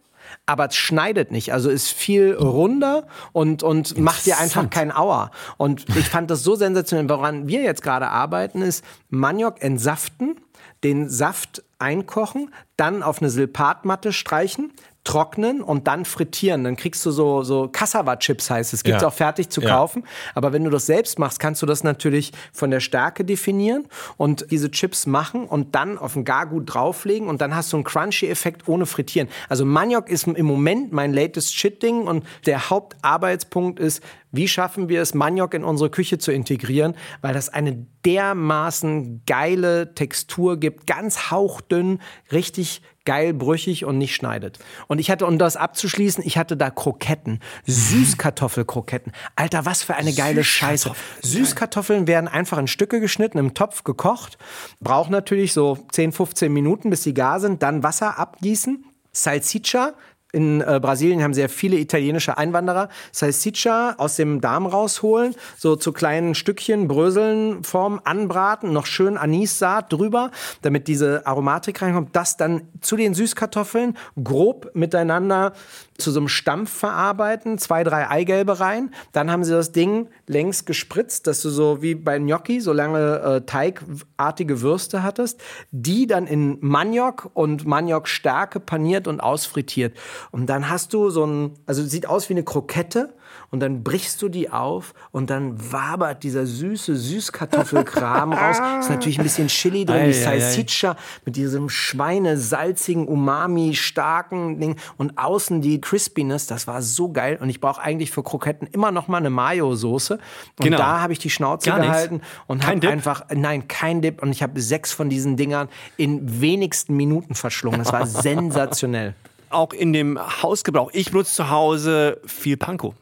aber 0.47 0.67
es 0.67 0.77
schneidet 0.77 1.31
nicht. 1.31 1.53
Also 1.53 1.71
ist 1.71 1.89
viel 1.89 2.35
runder 2.35 3.07
und, 3.33 3.63
und 3.63 3.99
macht 3.99 4.27
dir 4.27 4.39
einfach 4.39 4.69
kein 4.71 4.95
Auer. 4.95 5.31
Und 5.57 5.89
ich 5.97 6.09
fand 6.09 6.31
das 6.31 6.43
so 6.43 6.55
sensationell. 6.55 7.09
Woran 7.09 7.49
wir 7.49 7.63
jetzt 7.63 7.83
gerade 7.83 8.09
arbeiten, 8.09 8.63
ist 8.63 8.85
Maniok 9.09 9.63
entsaften, 9.63 10.37
den 10.85 11.09
Saft 11.09 11.63
einkochen, 11.79 12.53
dann 12.77 13.03
auf 13.03 13.21
eine 13.21 13.31
Silpatmatte 13.31 14.13
streichen, 14.13 14.73
trocknen 15.05 15.63
und 15.63 15.87
dann 15.87 16.05
frittieren. 16.05 16.63
Dann 16.65 16.77
kriegst 16.77 17.05
du 17.07 17.11
so, 17.11 17.43
so 17.43 17.69
Cassava-Chips 17.69 18.51
heißt 18.51 18.75
es. 18.75 18.83
Gibt 18.85 18.97
es 18.97 19.03
Ja. 19.03 19.09
auch 19.09 19.13
fertig 19.15 19.49
zu 19.49 19.63
Ja. 19.63 19.71
kaufen. 19.77 20.05
Aber 20.35 20.53
wenn 20.53 20.63
du 20.65 20.71
das 20.71 20.87
selbst 20.87 21.19
machst, 21.19 21.41
kannst 21.41 21.63
du 21.63 21.67
das 21.67 21.83
natürlich 21.85 22.33
von 22.53 22.71
der 22.71 22.81
Stärke 22.81 23.25
definieren 23.25 23.87
und 24.19 24.47
diese 24.51 24.71
Chips 24.71 25.07
machen 25.07 25.47
und 25.47 25.75
dann 25.75 25.97
auf 25.97 26.17
ein 26.17 26.25
Gargut 26.25 26.73
drauflegen 26.75 27.29
und 27.29 27.41
dann 27.41 27.55
hast 27.57 27.73
du 27.73 27.79
einen 27.79 27.85
Crunchy-Effekt 27.85 28.69
ohne 28.69 28.85
Frittieren. 28.87 29.29
Also 29.49 29.65
Maniok 29.65 30.09
ist 30.11 30.27
im 30.27 30.47
Moment 30.47 30.93
mein 30.93 31.15
latest 31.15 31.55
Shit-Ding 31.55 32.03
und 32.07 32.25
der 32.47 32.69
Hauptarbeitspunkt 32.71 33.81
ist, 33.81 34.03
wie 34.33 34.49
schaffen 34.49 34.89
wir 34.89 35.03
es, 35.03 35.15
Maniok 35.15 35.55
in 35.55 35.65
unsere 35.65 35.91
Küche 35.91 36.19
zu 36.19 36.33
integrieren, 36.33 36.95
weil 37.21 37.35
das 37.35 37.49
eine 37.49 37.87
dermaßen 38.05 39.23
geile 39.27 39.95
Textur 39.95 40.59
gibt, 40.59 40.87
ganz 40.87 41.31
hauchdünn, 41.31 42.01
richtig 42.33 42.83
geil 43.05 43.33
brüchig 43.35 43.85
und 43.85 43.99
nicht 43.99 44.15
schneidet. 44.15 44.59
Und 44.87 44.99
ich 44.99 45.11
hatte, 45.11 45.27
um 45.27 45.39
das 45.39 45.57
abzuschließen, 45.57 46.23
ich 46.25 46.39
hatte 46.39 46.57
da 46.57 46.71
Kroketten, 46.71 47.41
Süßkartoffelkroketten. 47.67 49.13
Alter, 49.37 49.65
was 49.65 49.83
für 49.83 49.97
eine 49.97 50.13
geile 50.13 50.45
Scheiße. 50.45 50.93
Süßkartoffeln 51.23 52.07
werden 52.07 52.29
einfach 52.29 52.59
in 52.59 52.69
Stücke 52.69 53.01
geschnitten, 53.01 53.39
im 53.39 53.55
Topf 53.55 53.85
gekocht, 53.85 54.39
braucht 54.81 55.11
natürlich 55.11 55.53
so 55.53 55.79
10, 55.93 56.13
15 56.13 56.53
Minuten, 56.53 56.91
bis 56.91 57.03
sie 57.03 57.15
gar 57.15 57.41
sind, 57.41 57.63
dann 57.63 57.83
Wasser 57.83 58.19
abgießen, 58.19 58.85
Salsiccia, 59.13 59.95
in 60.33 60.61
äh, 60.61 60.79
Brasilien 60.81 61.23
haben 61.23 61.35
sehr 61.35 61.49
viele 61.49 61.77
italienische 61.79 62.39
Einwanderer. 62.39 62.89
Salsiccia 63.13 63.95
aus 63.99 64.17
dem 64.17 64.41
Darm 64.41 64.67
rausholen, 64.67 65.35
so 65.57 65.77
zu 65.77 65.93
kleinen 65.93 66.35
Stückchen, 66.35 66.89
Bröseln, 66.89 67.65
Form 67.65 68.01
anbraten, 68.05 68.73
noch 68.73 68.87
schön 68.87 69.17
Anissaat 69.17 69.93
drüber, 69.93 70.31
damit 70.63 70.89
diese 70.89 71.27
Aromatik 71.27 71.83
reinkommt. 71.83 72.15
Das 72.15 72.37
dann 72.37 72.63
zu 72.81 72.97
den 72.97 73.15
Süßkartoffeln 73.15 73.97
grob 74.23 74.71
miteinander 74.75 75.53
zu 76.01 76.11
so 76.11 76.21
einem 76.21 76.29
Stampf 76.29 76.71
verarbeiten, 76.71 77.59
zwei, 77.59 77.85
drei 77.85 78.09
Eigelbe 78.09 78.61
rein. 78.61 78.91
Dann 79.13 79.31
haben 79.31 79.45
sie 79.45 79.53
das 79.53 79.73
Ding 79.73 80.09
längs 80.27 80.65
gespritzt, 80.65 81.27
dass 81.27 81.43
du 81.43 81.51
so 81.51 81.83
wie 81.83 81.95
bei 81.95 82.19
Gnocchi 82.19 82.61
so 82.61 82.73
lange 82.73 83.21
äh, 83.21 83.41
teigartige 83.43 84.61
Würste 84.61 85.03
hattest, 85.03 85.41
die 85.71 86.07
dann 86.07 86.27
in 86.27 86.59
Maniok 86.61 87.31
und 87.35 87.67
Maniokstärke 87.67 88.61
paniert 88.61 89.07
und 89.07 89.21
ausfrittiert. 89.21 89.97
Und 90.31 90.47
dann 90.47 90.69
hast 90.69 90.93
du 90.95 91.11
so 91.11 91.27
ein, 91.27 91.55
also 91.67 91.83
sieht 91.83 92.07
aus 92.07 92.29
wie 92.29 92.35
eine 92.35 92.45
Krokette 92.45 93.15
und 93.51 93.61
dann 93.61 93.83
brichst 93.83 94.21
du 94.23 94.29
die 94.29 94.51
auf 94.51 94.95
und 95.13 95.31
dann 95.31 95.55
wabert 95.73 96.23
dieser 96.23 96.47
süße 96.47 96.97
Süßkartoffelkram 96.97 98.33
raus. 98.35 98.57
Ist 98.81 98.91
natürlich 98.91 99.19
ein 99.19 99.25
bisschen 99.25 99.49
Chili 99.49 99.85
drin, 99.85 100.11
die 100.11 100.17
Ei, 100.17 100.27
ei, 100.27 100.31
ei. 100.33 100.41
Salsiccia 100.41 100.97
mit 101.25 101.37
diesem 101.37 101.69
schweinesalzigen, 101.69 103.07
umami-starken 103.09 104.61
Ding 104.61 104.77
und 104.97 105.19
außen 105.19 105.61
die 105.61 105.81
Crispiness. 105.81 106.47
Das 106.47 106.67
war 106.67 106.83
so 106.83 107.11
geil 107.13 107.39
und 107.41 107.49
ich 107.51 107.61
brauche 107.61 107.81
eigentlich 107.81 108.11
für 108.11 108.23
Kroketten 108.23 108.67
immer 108.69 108.91
noch 108.91 109.09
mal 109.09 109.19
eine 109.19 109.31
Mayo-Soße. 109.31 110.15
Und 110.15 110.21
Genau. 110.65 110.79
da 110.79 111.01
habe 111.01 111.13
ich 111.13 111.19
die 111.19 111.31
Schnauze 111.31 111.71
Gar 111.71 111.79
nichts? 111.79 111.93
gehalten 111.95 112.21
und 112.47 112.63
Kein 112.63 112.77
habe 112.79 112.89
einfach, 112.91 113.25
nein, 113.35 113.69
kein 113.69 114.01
Dip 114.03 114.23
und 114.23 114.31
ich 114.33 114.43
habe 114.43 114.61
sechs 114.61 114.93
von 114.93 115.09
diesen 115.09 115.37
Dingern 115.37 115.69
in 115.97 116.41
wenigsten 116.41 116.97
Minuten 116.97 117.35
verschlungen. 117.35 117.79
Das 117.81 117.93
war 117.93 118.07
sensationell. 118.07 119.15
auch 119.51 119.73
in 119.73 119.93
dem 119.93 120.19
Hausgebrauch. 120.43 120.91
Ich 120.93 121.11
benutze 121.11 121.35
zu 121.35 121.51
Hause 121.51 122.21
viel 122.27 122.57
Panko. 122.57 122.95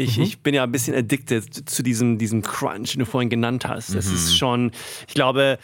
Ich, 0.00 0.16
Mhm. 0.16 0.22
ich 0.22 0.42
bin 0.42 0.54
ja 0.54 0.62
ein 0.62 0.70
bisschen 0.70 0.94
addicted 0.94 1.68
zu 1.68 1.82
diesem, 1.82 2.18
diesem 2.18 2.42
Crunch, 2.42 2.92
den 2.92 3.00
du 3.00 3.04
vorhin 3.04 3.28
genannt 3.30 3.66
hast. 3.66 3.94
Das 3.96 4.06
Mhm. 4.06 4.14
ist 4.14 4.36
schon, 4.38 4.70
ich 5.08 5.14
glaube, 5.14 5.58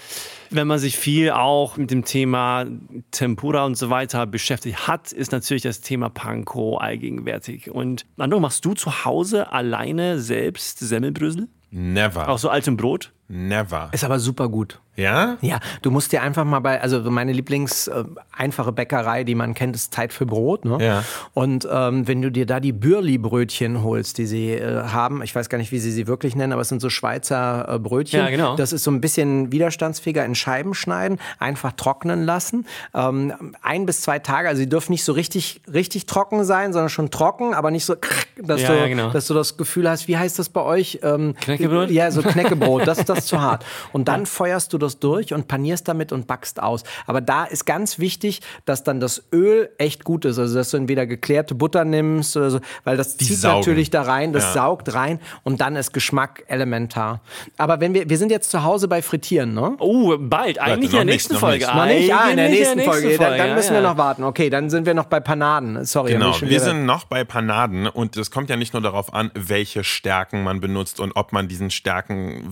wenn 0.50 0.67
man 0.67 0.81
sich 0.81 0.97
viel 0.97 1.31
auch 1.31 1.76
mit 1.76 1.93
dem 1.93 2.05
Thema 2.05 2.67
Tempura 3.12 3.64
und 3.64 3.76
so 3.76 3.91
weiter 3.91 4.26
beschäftigt 4.26 4.88
hat, 4.88 5.12
ist 5.12 5.31
natürlich 5.31 5.62
das 5.62 5.81
Thema 5.83 6.09
Panko 6.11 6.76
allgegenwärtig. 6.79 7.71
Und 7.71 8.07
Nando, 8.17 8.41
machst 8.41 8.64
du 8.64 8.75
zu 8.75 9.05
Hause 9.05 9.53
alleine 9.53 10.19
selbst 10.19 10.81
Semmelbrösel? 10.81 11.49
Never. 11.71 12.29
Auch 12.29 12.38
so 12.38 12.49
altem 12.49 12.76
Brot? 12.76 13.12
Never. 13.28 13.88
Ist 13.93 14.04
aber 14.04 14.19
super 14.19 14.49
gut. 14.49 14.81
Ja? 14.97 15.38
Ja, 15.40 15.59
du 15.83 15.90
musst 15.90 16.12
dir 16.12 16.23
einfach 16.23 16.45
mal 16.45 16.61
bei, 16.61 16.81
also 16.81 17.00
meine 17.11 17.33
Lieblings 17.33 17.88
äh, 17.88 18.04
einfache 18.37 18.71
Bäckerei, 18.71 19.25
die 19.25 19.35
man 19.35 19.54
kennt, 19.54 19.75
ist 19.75 19.93
Zeit 19.93 20.12
für 20.12 20.25
Brot. 20.25 20.64
Ne? 20.64 20.78
Ja. 20.81 21.04
Und 21.33 21.66
ähm, 21.69 22.07
wenn 22.07 22.23
du 22.23 22.31
dir 22.31 22.47
da 22.47 22.61
die 22.61 22.73
Bürli-Brötchen 22.73 23.83
holst, 23.83 24.19
die 24.19 24.26
sie 24.26 24.52
äh, 24.52 24.85
haben, 24.85 25.21
ich 25.23 25.35
weiß 25.35 25.49
gar 25.49 25.59
nicht, 25.59 25.73
wie 25.73 25.81
sie 25.81 25.90
sie 25.90 26.07
wirklich 26.07 26.37
nennen, 26.37 26.52
aber 26.52 26.62
es 26.62 26.69
sind 26.69 26.81
so 26.81 26.90
Schweizer 26.90 27.66
äh, 27.69 27.78
Brötchen. 27.81 28.21
Ja, 28.21 28.31
genau. 28.31 28.54
Das 28.54 28.73
ist 28.73 28.85
so 28.85 28.90
ein 28.93 29.00
bisschen 29.00 29.50
widerstandsfähiger 29.50 30.25
in 30.25 30.37
Scheiben 30.37 30.75
schneiden, 30.75 31.19
einfach 31.40 31.73
trocknen 31.73 32.25
lassen. 32.25 32.64
Ähm, 32.95 33.33
ein 33.62 33.87
bis 33.87 34.00
zwei 34.02 34.21
Tage, 34.21 34.49
also 34.49 34.61
sie 34.61 34.69
dürfen 34.69 34.93
nicht 34.93 35.04
so 35.04 35.12
richtig, 35.12 35.61
richtig 35.73 36.07
trocken 36.07 36.45
sein, 36.45 36.73
sondern 36.73 36.88
schon 36.90 37.11
trocken, 37.11 37.52
aber 37.54 37.73
nicht 37.73 37.85
so, 37.85 37.97
dass, 38.40 38.62
Ja, 38.62 38.69
du, 38.69 38.78
ja, 38.78 38.87
genau. 38.87 39.11
dass 39.11 39.26
du 39.26 39.35
das 39.35 39.57
Gefühl 39.57 39.90
hast, 39.90 40.07
wie 40.07 40.16
heißt 40.16 40.38
das 40.38 40.50
bei 40.50 40.61
euch? 40.62 41.00
Ähm, 41.02 41.35
Knäckebrot? 41.40 41.90
Ja, 41.90 42.12
so 42.12 42.23
Knäckebrot, 42.23 42.87
das, 42.87 43.04
das 43.04 43.13
ist 43.14 43.28
zu 43.28 43.40
hart. 43.40 43.64
Und 43.92 44.09
dann 44.09 44.26
feuerst 44.26 44.73
du 44.73 44.78
das 44.78 44.99
durch 44.99 45.33
und 45.33 45.49
panierst 45.49 45.88
damit 45.88 46.12
und 46.12 46.26
backst 46.26 46.62
aus. 46.62 46.83
Aber 47.06 47.21
da 47.21 47.44
ist 47.44 47.64
ganz 47.64 47.99
wichtig, 47.99 48.40
dass 48.64 48.85
dann 48.85 49.00
das 49.00 49.25
Öl 49.33 49.71
echt 49.78 50.04
gut 50.04 50.25
ist. 50.25 50.38
Also, 50.38 50.54
dass 50.54 50.71
du 50.71 50.76
entweder 50.76 51.06
geklärte 51.06 51.54
Butter 51.54 51.85
nimmst 51.85 52.37
oder 52.37 52.50
so, 52.50 52.61
weil 52.85 52.97
das 52.97 53.16
Die 53.16 53.26
zieht 53.26 53.38
saugen. 53.38 53.61
natürlich 53.61 53.90
da 53.90 54.02
rein, 54.02 54.33
das 54.33 54.44
Ja. 54.44 54.52
saugt 54.52 54.94
rein 54.94 55.21
und 55.42 55.61
dann 55.61 55.76
ist 55.76 55.92
Geschmack 55.92 56.44
elementar. 56.49 57.21
Aber 57.56 57.80
wenn 57.80 57.94
wir, 57.94 58.09
wir 58.09 58.18
sind 58.18 58.30
jetzt 58.30 58.50
zu 58.50 58.62
Hause 58.64 58.88
bei 58.88 59.02
Frittieren, 59.02 59.54
ne? 59.54 59.76
Oh, 59.78 60.16
bald. 60.18 60.59
Eigentlich 60.59 60.90
in 60.90 60.97
der 60.97 61.04
nicht, 61.04 61.14
nächsten 61.14 61.37
Folge. 61.37 61.64
nicht. 61.66 61.75
Noch 61.75 61.87
nicht? 61.87 62.09
Ja, 62.09 62.28
in 62.28 62.37
der 62.37 62.49
nächsten 62.49 62.80
Folge. 62.80 63.18
Dann, 63.18 63.38
dann 63.38 63.49
ja, 63.49 63.54
müssen 63.54 63.75
ja. 63.75 63.80
wir 63.83 63.88
noch 63.88 63.97
warten. 63.97 64.25
Okay, 64.25 64.50
dann 64.50 64.71
sind 64.71 64.87
wir 64.87 64.94
noch 64.94 65.06
bei 65.06 65.21
Panaden. 65.21 65.85
Sorry. 65.85 66.12
Genau, 66.12 66.35
wir 66.40 66.61
sind 66.61 66.85
noch 66.87 67.04
bei 67.04 67.25
Panaden 67.25 67.87
und 67.87 68.16
es 68.16 68.30
kommt 68.30 68.50
ja 68.50 68.56
nicht 68.56 68.73
nur 68.73 68.83
darauf 68.83 69.12
an, 69.14 69.30
welche 69.35 69.85
Stärken 69.85 70.42
man 70.42 70.61
benutzt 70.61 71.00
und 71.00 71.12
ob 71.16 71.33
man 71.33 71.49
diesen 71.49 71.71
Stärken 71.71 72.42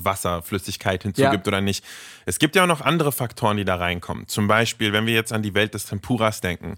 Wasserflüssigkeit 0.52 1.02
hinzugibt 1.02 1.46
Ja. 1.46 1.50
oder 1.50 1.60
nicht. 1.60 1.84
Es 2.26 2.38
gibt 2.38 2.56
ja 2.56 2.62
auch 2.62 2.68
noch 2.68 2.80
andere 2.80 3.12
Faktoren, 3.12 3.56
die 3.56 3.64
da 3.64 3.76
reinkommen. 3.76 4.28
Zum 4.28 4.46
Beispiel, 4.46 4.92
wenn 4.92 5.06
wir 5.06 5.14
jetzt 5.14 5.32
an 5.32 5.42
die 5.42 5.54
Welt 5.54 5.74
des 5.74 5.86
Tempuras 5.86 6.40
denken. 6.40 6.76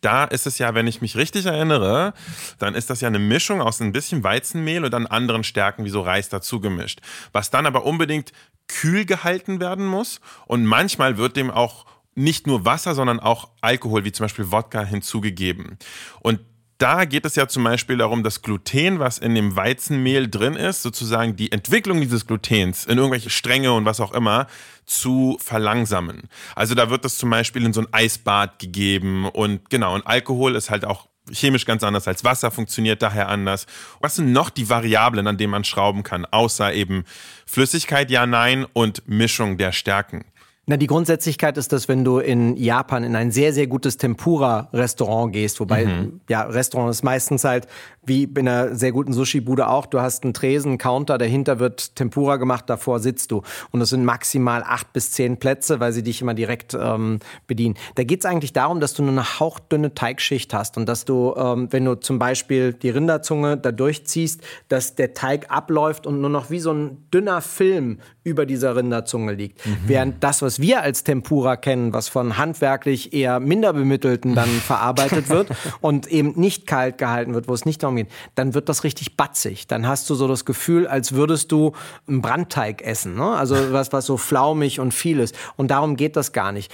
Da 0.00 0.24
ist 0.24 0.46
es 0.46 0.58
ja, 0.58 0.74
wenn 0.74 0.86
ich 0.86 1.00
mich 1.00 1.16
richtig 1.16 1.46
erinnere, 1.46 2.12
dann 2.58 2.74
ist 2.74 2.90
das 2.90 3.00
ja 3.00 3.08
eine 3.08 3.18
Mischung 3.18 3.60
aus 3.60 3.80
ein 3.80 3.92
bisschen 3.92 4.22
Weizenmehl 4.22 4.84
und 4.84 4.90
dann 4.92 5.06
anderen 5.06 5.42
Stärken 5.42 5.84
wie 5.84 5.90
so 5.90 6.00
Reis 6.00 6.28
dazu 6.28 6.60
gemischt. 6.60 7.00
Was 7.32 7.50
dann 7.50 7.66
aber 7.66 7.84
unbedingt 7.84 8.32
kühl 8.68 9.04
gehalten 9.04 9.60
werden 9.60 9.86
muss 9.86 10.20
und 10.46 10.64
manchmal 10.64 11.16
wird 11.16 11.36
dem 11.36 11.50
auch 11.50 11.86
nicht 12.14 12.46
nur 12.46 12.64
Wasser, 12.64 12.94
sondern 12.94 13.20
auch 13.20 13.48
Alkohol, 13.60 14.04
wie 14.04 14.12
zum 14.12 14.24
Beispiel 14.24 14.50
Wodka, 14.50 14.82
hinzugegeben. 14.82 15.78
Und 16.20 16.40
da 16.78 17.04
geht 17.04 17.24
es 17.24 17.36
ja 17.36 17.48
zum 17.48 17.64
Beispiel 17.64 17.96
darum, 17.96 18.22
das 18.22 18.42
Gluten, 18.42 18.98
was 18.98 19.18
in 19.18 19.34
dem 19.34 19.56
Weizenmehl 19.56 20.28
drin 20.28 20.54
ist, 20.54 20.82
sozusagen 20.82 21.36
die 21.36 21.50
Entwicklung 21.52 22.00
dieses 22.00 22.26
Glutens 22.26 22.84
in 22.84 22.98
irgendwelche 22.98 23.30
Stränge 23.30 23.72
und 23.72 23.84
was 23.84 24.00
auch 24.00 24.12
immer 24.12 24.46
zu 24.84 25.38
verlangsamen. 25.40 26.28
Also 26.54 26.74
da 26.74 26.90
wird 26.90 27.04
das 27.04 27.16
zum 27.16 27.30
Beispiel 27.30 27.64
in 27.64 27.72
so 27.72 27.80
ein 27.80 27.88
Eisbad 27.92 28.58
gegeben 28.58 29.26
und 29.28 29.70
genau, 29.70 29.94
und 29.94 30.06
Alkohol 30.06 30.54
ist 30.54 30.70
halt 30.70 30.84
auch 30.84 31.08
chemisch 31.32 31.64
ganz 31.64 31.82
anders 31.82 32.06
als 32.06 32.24
Wasser, 32.24 32.50
funktioniert 32.50 33.02
daher 33.02 33.28
anders. 33.28 33.66
Was 34.00 34.16
sind 34.16 34.32
noch 34.32 34.50
die 34.50 34.68
Variablen, 34.68 35.26
an 35.26 35.38
denen 35.38 35.50
man 35.50 35.64
schrauben 35.64 36.02
kann, 36.02 36.24
außer 36.24 36.72
eben 36.72 37.04
Flüssigkeit, 37.46 38.10
ja, 38.10 38.26
nein 38.26 38.66
und 38.72 39.08
Mischung 39.08 39.56
der 39.56 39.72
Stärken? 39.72 40.24
Na, 40.68 40.76
die 40.76 40.88
Grundsätzlichkeit 40.88 41.58
ist, 41.58 41.72
dass 41.72 41.86
wenn 41.86 42.02
du 42.02 42.18
in 42.18 42.56
Japan 42.56 43.04
in 43.04 43.14
ein 43.14 43.30
sehr, 43.30 43.52
sehr 43.52 43.68
gutes 43.68 43.98
Tempura-Restaurant 43.98 45.32
gehst, 45.32 45.60
wobei, 45.60 45.86
ja, 46.28 46.42
Restaurant 46.42 46.90
ist 46.90 47.04
meistens 47.04 47.44
halt 47.44 47.68
wie 48.04 48.24
in 48.24 48.48
einer 48.48 48.74
sehr 48.74 48.90
guten 48.90 49.12
Sushi-Bude 49.12 49.68
auch, 49.68 49.86
du 49.86 50.00
hast 50.00 50.24
einen 50.24 50.34
Tresen, 50.34 50.70
einen 50.70 50.78
Counter, 50.78 51.18
dahinter 51.18 51.60
wird 51.60 51.94
Tempura 51.94 52.36
gemacht, 52.36 52.64
davor 52.68 52.98
sitzt 52.98 53.30
du. 53.30 53.42
Und 53.70 53.80
es 53.80 53.90
sind 53.90 54.04
maximal 54.04 54.64
acht 54.64 54.92
bis 54.92 55.12
zehn 55.12 55.36
Plätze, 55.36 55.78
weil 55.78 55.92
sie 55.92 56.02
dich 56.02 56.20
immer 56.20 56.34
direkt 56.34 56.74
ähm, 56.74 57.20
bedienen. 57.46 57.76
Da 57.94 58.02
geht 58.02 58.20
es 58.20 58.26
eigentlich 58.26 58.52
darum, 58.52 58.80
dass 58.80 58.94
du 58.94 59.02
nur 59.02 59.12
eine 59.12 59.38
hauchdünne 59.38 59.94
Teigschicht 59.94 60.52
hast 60.52 60.76
und 60.76 60.88
dass 60.88 61.04
du, 61.04 61.34
ähm, 61.36 61.68
wenn 61.70 61.84
du 61.84 61.94
zum 61.94 62.18
Beispiel 62.18 62.72
die 62.72 62.90
Rinderzunge 62.90 63.56
da 63.56 63.70
durchziehst, 63.70 64.40
dass 64.68 64.96
der 64.96 65.14
Teig 65.14 65.48
abläuft 65.48 66.08
und 66.08 66.20
nur 66.20 66.30
noch 66.30 66.50
wie 66.50 66.60
so 66.60 66.72
ein 66.72 67.06
dünner 67.12 67.40
Film 67.40 67.98
über 68.26 68.44
dieser 68.44 68.74
Rinderzunge 68.74 69.32
liegt. 69.34 69.62
Während 69.86 70.24
das, 70.24 70.42
was 70.42 70.60
wir 70.60 70.82
als 70.82 71.04
Tempura 71.04 71.54
kennen, 71.54 71.92
was 71.92 72.08
von 72.08 72.36
handwerklich 72.36 73.12
eher 73.12 73.38
minder 73.38 73.72
bemittelten 73.72 74.34
dann 74.34 74.48
verarbeitet 74.66 75.28
wird 75.28 75.50
und 75.80 76.08
eben 76.08 76.32
nicht 76.34 76.66
kalt 76.66 76.98
gehalten 76.98 77.34
wird, 77.34 77.46
wo 77.46 77.54
es 77.54 77.64
nicht 77.64 77.84
darum 77.84 77.94
geht, 77.94 78.08
dann 78.34 78.52
wird 78.52 78.68
das 78.68 78.82
richtig 78.82 79.16
batzig. 79.16 79.68
Dann 79.68 79.86
hast 79.86 80.10
du 80.10 80.16
so 80.16 80.26
das 80.26 80.44
Gefühl, 80.44 80.88
als 80.88 81.12
würdest 81.12 81.52
du 81.52 81.72
einen 82.08 82.20
Brandteig 82.20 82.82
essen. 82.82 83.14
Ne? 83.14 83.28
Also 83.28 83.72
was, 83.72 83.92
was 83.92 84.06
so 84.06 84.16
flaumig 84.16 84.80
und 84.80 84.92
viel 84.92 85.20
ist. 85.20 85.36
Und 85.54 85.70
darum 85.70 85.96
geht 85.96 86.16
das 86.16 86.32
gar 86.32 86.50
nicht. 86.50 86.72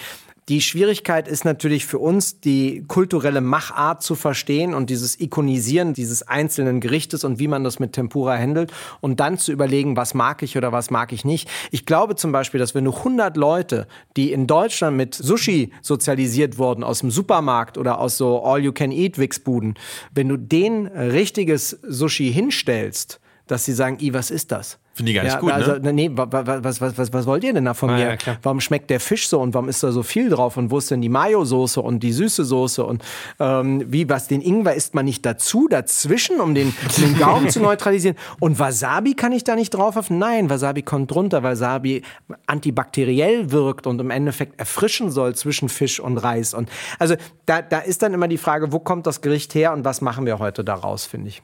Die 0.48 0.60
Schwierigkeit 0.60 1.28
ist 1.28 1.44
natürlich 1.44 1.86
für 1.86 2.00
uns, 2.00 2.40
die 2.40 2.84
kulturelle 2.88 3.40
Machart 3.40 4.02
zu 4.02 4.16
verstehen 4.16 4.74
und 4.74 4.90
dieses 4.90 5.20
Ikonisieren 5.20 5.94
dieses 5.94 6.26
einzelnen 6.26 6.80
Gerichtes 6.80 7.22
und 7.22 7.38
wie 7.38 7.46
man 7.46 7.62
das 7.62 7.78
mit 7.78 7.92
Tempura 7.92 8.36
handelt 8.36 8.72
und 9.00 9.20
dann 9.20 9.38
zu 9.38 9.52
überlegen, 9.52 9.96
was 9.96 10.14
mag 10.14 10.42
ich 10.42 10.56
oder 10.56 10.72
was 10.72 10.90
mag 10.90 11.12
ich 11.12 11.24
nicht. 11.24 11.48
Ich 11.70 11.86
glaube 11.86 12.16
zum 12.16 12.32
Beispiel, 12.32 12.58
dass 12.58 12.74
wenn 12.74 12.84
du 12.84 12.92
100 12.92 13.36
Leute, 13.36 13.86
die 14.16 14.32
in 14.32 14.48
Deutschland 14.48 14.96
mit 14.96 15.14
Sushi 15.14 15.70
sozialisiert 15.80 16.58
wurden, 16.58 16.82
aus 16.82 16.98
dem 17.00 17.12
Supermarkt 17.12 17.78
oder 17.78 18.00
aus 18.00 18.16
so 18.16 18.42
All-You-Can-Eat-Wixbuden, 18.42 19.74
wenn 20.12 20.28
du 20.28 20.36
denen 20.36 20.88
richtiges 20.88 21.78
Sushi 21.86 22.32
hinstellst, 22.32 23.20
dass 23.46 23.64
sie 23.64 23.72
sagen, 23.72 23.98
i, 24.00 24.12
was 24.14 24.30
ist 24.30 24.52
das? 24.52 24.78
Finde 24.94 25.10
ich 25.12 25.16
gar 25.16 25.22
nicht 25.24 25.32
ja, 25.32 25.40
gut, 25.40 25.50
also, 25.52 25.72
ne? 25.78 25.90
Nee, 25.94 26.10
wa- 26.12 26.26
wa- 26.30 26.58
was, 26.62 26.80
was, 26.82 26.98
was, 26.98 27.12
was 27.14 27.24
wollt 27.26 27.42
ihr 27.44 27.54
denn 27.54 27.64
da 27.64 27.72
von 27.72 27.88
Ah, 27.88 27.94
mir? 27.94 28.10
ja, 28.10 28.36
warum 28.42 28.60
schmeckt 28.60 28.90
der 28.90 29.00
Fisch 29.00 29.26
so 29.26 29.40
und 29.40 29.54
warum 29.54 29.70
ist 29.70 29.82
da 29.82 29.90
so 29.90 30.02
viel 30.02 30.28
drauf 30.28 30.58
und 30.58 30.70
wo 30.70 30.76
ist 30.76 30.90
denn 30.90 31.00
die 31.00 31.08
Mayo-Soße 31.08 31.80
und 31.80 32.00
die 32.00 32.12
süße 32.12 32.44
Soße 32.44 32.84
und 32.84 33.02
ähm, 33.40 33.84
wie, 33.90 34.08
was, 34.10 34.28
den 34.28 34.42
Ingwer 34.42 34.74
isst 34.74 34.94
man 34.94 35.06
nicht 35.06 35.24
dazu, 35.24 35.66
dazwischen, 35.66 36.40
um 36.40 36.54
den, 36.54 36.74
um 36.96 37.02
den 37.02 37.18
Gaumen 37.18 37.48
zu 37.48 37.60
neutralisieren 37.62 38.18
und 38.38 38.58
Wasabi 38.58 39.14
kann 39.14 39.32
ich 39.32 39.44
da 39.44 39.56
nicht 39.56 39.70
drauf 39.70 39.96
auf? 39.96 40.10
Nein, 40.10 40.50
Wasabi 40.50 40.82
kommt 40.82 41.10
drunter, 41.10 41.42
Wasabi 41.42 42.02
antibakteriell 42.46 43.50
wirkt 43.50 43.86
und 43.86 43.98
im 44.00 44.10
Endeffekt 44.10 44.60
erfrischen 44.60 45.10
soll 45.10 45.34
zwischen 45.34 45.68
Fisch 45.70 46.00
und 46.00 46.18
Reis 46.18 46.52
und 46.54 46.68
also 46.98 47.14
da, 47.46 47.62
da 47.62 47.78
ist 47.78 48.02
dann 48.02 48.12
immer 48.12 48.28
die 48.28 48.38
Frage, 48.38 48.72
wo 48.72 48.78
kommt 48.78 49.06
das 49.06 49.22
Gericht 49.22 49.54
her 49.54 49.72
und 49.72 49.84
was 49.86 50.00
machen 50.02 50.26
wir 50.26 50.38
heute 50.38 50.62
daraus, 50.64 51.06
finde 51.06 51.28
ich. 51.28 51.42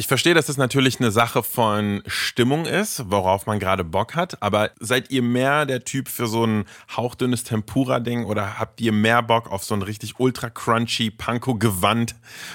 Ich 0.00 0.06
verstehe, 0.06 0.32
dass 0.32 0.46
das 0.46 0.56
natürlich 0.56 0.98
eine 0.98 1.10
Sache 1.10 1.42
von 1.42 2.02
Stimmung 2.06 2.64
ist, 2.64 3.10
worauf 3.10 3.44
man 3.44 3.58
gerade 3.58 3.84
Bock 3.84 4.16
hat. 4.16 4.42
Aber 4.42 4.70
seid 4.80 5.10
ihr 5.10 5.20
mehr 5.20 5.66
der 5.66 5.84
Typ 5.84 6.08
für 6.08 6.26
so 6.26 6.42
ein 6.46 6.64
hauchdünnes 6.96 7.44
Tempura-Ding 7.44 8.24
oder 8.24 8.58
habt 8.58 8.80
ihr 8.80 8.92
mehr 8.92 9.22
Bock 9.22 9.52
auf 9.52 9.62
so 9.62 9.74
ein 9.74 9.82
richtig 9.82 10.18
ultra 10.18 10.48
crunchy 10.48 11.10
Panko-Gewand, 11.10 12.14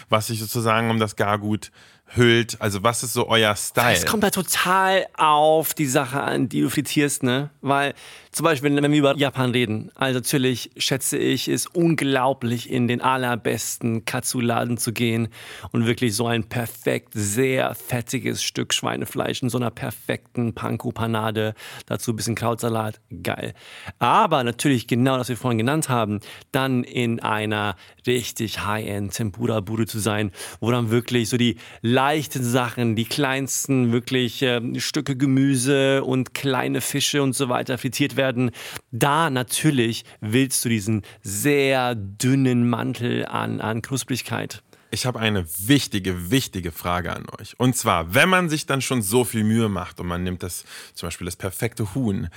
was 0.09 0.25
sich 0.25 0.39
sozusagen 0.39 0.89
um 0.89 0.97
das 0.97 1.17
Gargut 1.17 1.69
hüllt? 2.07 2.59
Also 2.61 2.81
was 2.81 3.03
ist 3.03 3.13
so 3.13 3.27
euer 3.27 3.55
Style? 3.55 3.93
Es 3.93 4.07
kommt 4.07 4.23
da 4.23 4.31
total 4.31 5.05
auf 5.15 5.75
die 5.75 5.85
Sache 5.85 6.21
an, 6.21 6.49
die 6.49 6.61
du 6.61 6.69
frittierst, 6.71 7.21
ne? 7.21 7.51
Weil 7.61 7.93
zum 8.35 8.43
Beispiel, 8.43 8.75
wenn 8.75 8.91
wir 8.91 8.99
über 8.99 9.15
Japan 9.15 9.51
reden, 9.51 9.91
also 9.95 10.19
natürlich 10.19 10.69
schätze 10.75 11.17
ich 11.17 11.47
es 11.47 11.67
unglaublich, 11.67 12.69
in 12.69 12.89
den 12.89 12.99
allerbesten 12.99 14.03
Katsu-Laden 14.03 14.77
zu 14.77 14.91
gehen 14.91 15.29
und 15.71 15.85
wirklich 15.85 16.13
so 16.17 16.27
ein 16.27 16.43
perfekt, 16.43 17.13
sehr 17.13 17.73
fettiges 17.75 18.43
Stück 18.43 18.73
Schweinefleisch 18.73 19.41
in 19.41 19.47
so 19.47 19.57
einer 19.57 19.71
perfekten 19.71 20.53
Panko-Panade, 20.53 21.53
dazu 21.85 22.11
ein 22.11 22.17
bisschen 22.17 22.35
Krautsalat, 22.35 22.99
geil. 23.23 23.53
Aber 23.99 24.43
natürlich 24.43 24.87
genau, 24.87 25.17
das 25.17 25.29
wir 25.29 25.37
vorhin 25.37 25.59
genannt 25.59 25.87
haben, 25.87 26.19
dann 26.51 26.83
in 26.83 27.21
einer 27.21 27.77
richtig 28.05 28.65
High-End 28.65 29.13
Tempura-Bude 29.13 29.85
zu 29.85 29.99
sein, 29.99 30.31
wo 30.59 30.71
dann 30.71 30.89
wirklich 30.89 31.29
so 31.29 31.37
die 31.37 31.55
leichten 31.81 32.43
Sachen, 32.43 32.97
die 32.97 33.05
kleinsten 33.05 33.93
wirklich 33.93 34.41
ähm, 34.41 34.77
Stücke 34.81 35.15
Gemüse 35.15 36.03
und 36.03 36.33
kleine 36.33 36.81
Fische 36.81 37.23
und 37.23 37.31
so 37.31 37.47
weiter 37.47 37.77
frittiert 37.77 38.17
werden. 38.17 38.24
Da 38.91 39.29
natürlich 39.29 40.05
willst 40.21 40.63
du 40.65 40.69
diesen 40.69 41.03
sehr 41.21 41.95
dünnen 41.95 42.69
Mantel 42.69 43.25
an, 43.25 43.61
an 43.61 43.81
Knusprigkeit. 43.81 44.61
Ich 44.91 45.05
habe 45.05 45.19
eine 45.19 45.45
wichtige, 45.59 46.31
wichtige 46.31 46.71
Frage 46.71 47.13
an 47.13 47.25
euch. 47.37 47.59
Und 47.59 47.75
zwar, 47.75 48.13
wenn 48.13 48.29
man 48.29 48.47
sich 48.47 48.65
dann 48.65 48.81
schon 48.81 49.01
so 49.01 49.25
viel 49.25 49.43
Mühe 49.43 49.67
macht 49.67 49.99
und 49.99 50.07
man 50.07 50.23
nimmt 50.23 50.41
das 50.41 50.63
zum 50.93 51.07
Beispiel 51.07 51.25
das 51.25 51.35
perfekte 51.35 51.93
Huhn 51.95 52.29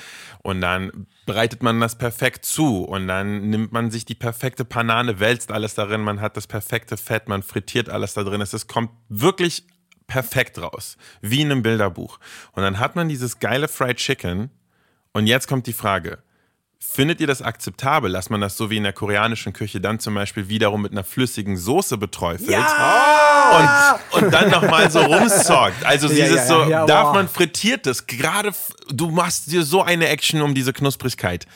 und 0.43 0.61
dann 0.61 1.07
bereitet 1.25 1.63
man 1.63 1.79
das 1.79 1.99
perfekt 1.99 2.45
zu 2.45 2.83
und 2.83 3.07
dann 3.07 3.49
nimmt 3.51 3.71
man 3.71 3.93
sich 3.93 4.07
die 4.07 4.17
perfekte 4.17 4.65
Panade, 4.65 5.21
wälzt 5.21 5.53
alles 5.53 5.75
darin, 5.75 6.01
man 6.01 6.21
hat 6.21 6.37
das 6.37 6.49
perfekte 6.49 6.97
Fett, 6.97 7.29
man 7.29 7.45
frittiert 7.45 7.91
alles 7.91 8.15
da 8.15 8.25
drin. 8.25 8.41
Es 8.41 8.67
kommt 8.67 8.91
wirklich 9.09 9.65
perfekt 10.09 10.59
raus, 10.59 10.97
wie 11.21 11.43
in 11.43 11.53
einem 11.53 11.63
Bilderbuch. 11.63 12.19
Und 12.53 12.65
dann 12.65 12.81
hat 12.81 12.97
man 12.97 13.09
dieses 13.09 13.39
geile 13.39 13.69
Fried 13.69 13.99
Chicken 13.99 14.51
und 15.19 15.27
jetzt 15.27 15.49
kommt 15.49 15.67
die 15.67 15.73
Frage. 15.73 16.19
Findet 16.81 17.21
ihr 17.21 17.27
das 17.27 17.43
akzeptabel, 17.43 18.13
dass 18.13 18.31
man 18.31 18.41
das 18.41 18.57
so 18.57 18.71
wie 18.71 18.77
in 18.77 18.85
der 18.85 18.93
koreanischen 18.93 19.53
Küche 19.53 19.81
dann 19.81 19.99
zum 19.99 20.15
Beispiel 20.15 20.49
wiederum 20.49 20.83
mit 20.83 20.93
einer 20.93 21.03
flüssigen 21.03 21.57
Soße 21.57 21.99
beträufelt 21.99 22.57
und, 22.57 24.23
und 24.23 24.33
dann 24.33 24.51
nochmal 24.51 24.89
so 24.89 25.01
rumsockt? 25.05 25.85
Also 25.85 26.07
Ja, 26.07 26.15
dieses 26.15 26.37
ja, 26.37 26.47
so, 26.47 26.63
ja, 26.63 26.69
ja, 26.69 26.87
darf 26.87 27.15
man 27.15 27.29
frittiertes, 27.29 28.07
gerade 28.07 28.53
du 28.93 29.11
machst 29.11 29.51
dir 29.51 29.65
so 29.65 29.83
eine 29.83 30.09
Action 30.09 30.41
um 30.41 30.55
diese 30.55 30.73
Knusprigkeit. 30.73 31.47